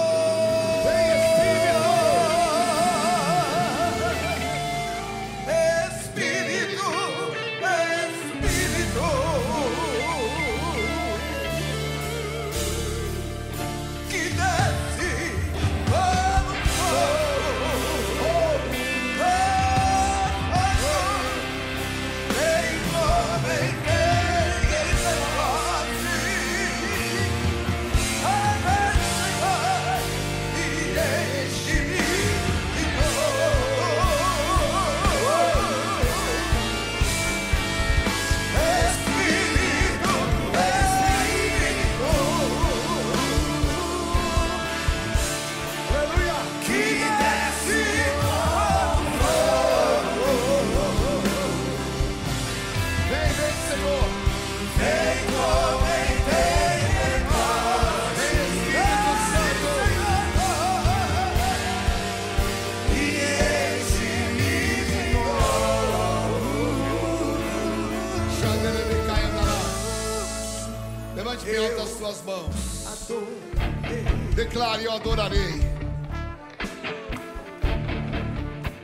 [74.51, 75.61] declare: Eu adorarei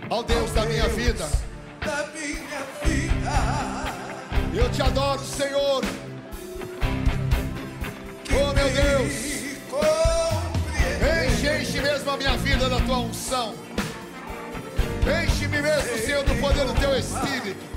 [0.10, 1.30] ao Deus, da, minha vida.
[1.84, 3.34] da minha vida.
[4.56, 5.84] Eu te adoro, Senhor.
[8.32, 9.28] Oh, meu Deus,
[11.28, 13.54] Enche-me mesmo a minha vida da tua unção.
[15.04, 17.68] Enche-me mesmo, Senhor, do poder do teu Espírito.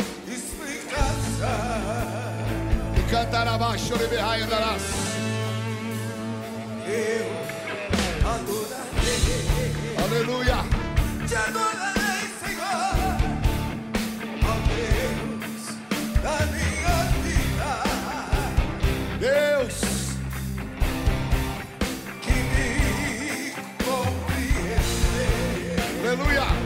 [2.96, 4.80] E cantará abaixo e.
[6.86, 7.49] Eu
[9.98, 10.64] Aleluia.
[11.26, 12.94] te adorarei, Senhor,
[14.44, 15.62] ó Deus
[16.22, 17.72] da minha vida,
[19.18, 19.76] Deus,
[22.22, 22.68] que me
[23.84, 25.24] compreende
[26.04, 26.59] aleluia.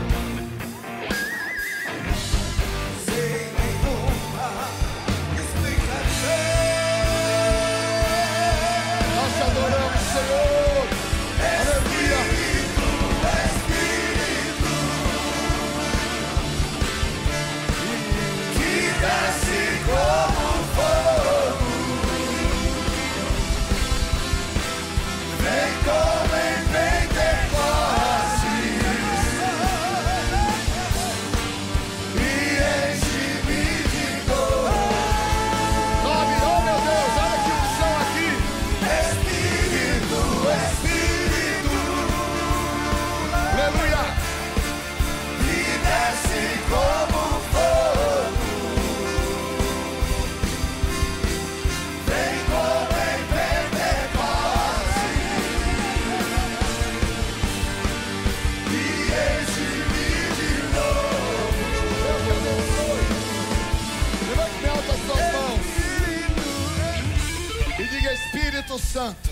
[68.75, 69.29] Espírito Santo,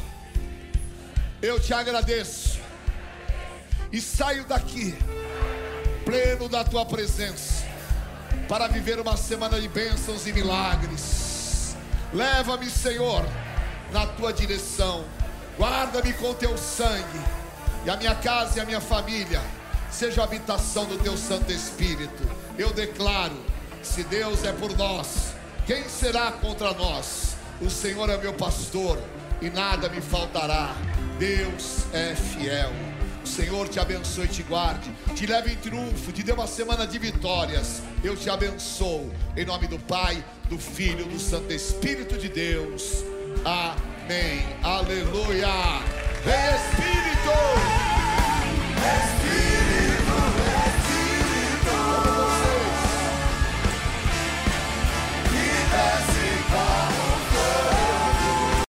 [1.42, 2.60] eu te agradeço.
[3.92, 4.96] E saio daqui,
[6.06, 7.66] pleno da tua presença,
[8.48, 11.76] para viver uma semana de bênçãos e milagres.
[12.14, 13.24] Leva-me, Senhor,
[13.92, 15.06] na tua direção.
[15.58, 17.22] Guarda-me com teu sangue.
[17.86, 19.42] E a minha casa e a minha família
[19.92, 22.24] seja a habitação do teu Santo Espírito.
[22.58, 23.38] Eu declaro:
[23.84, 25.34] se Deus é por nós,
[25.68, 27.36] quem será contra nós?
[27.62, 28.98] O Senhor é meu pastor
[29.44, 30.74] e nada me faltará.
[31.20, 32.72] Deus é fiel.
[33.24, 36.86] O Senhor te abençoe e te guarde, te leve em triunfo, te dê uma semana
[36.86, 37.82] de vitórias.
[38.04, 39.12] Eu te abençoo.
[39.36, 43.04] Em nome do Pai, do Filho, do Santo Espírito de Deus.
[43.46, 44.46] Amém.
[44.62, 45.48] Aleluia.
[46.24, 47.32] Vem Espírito.
[48.78, 49.53] Espírito.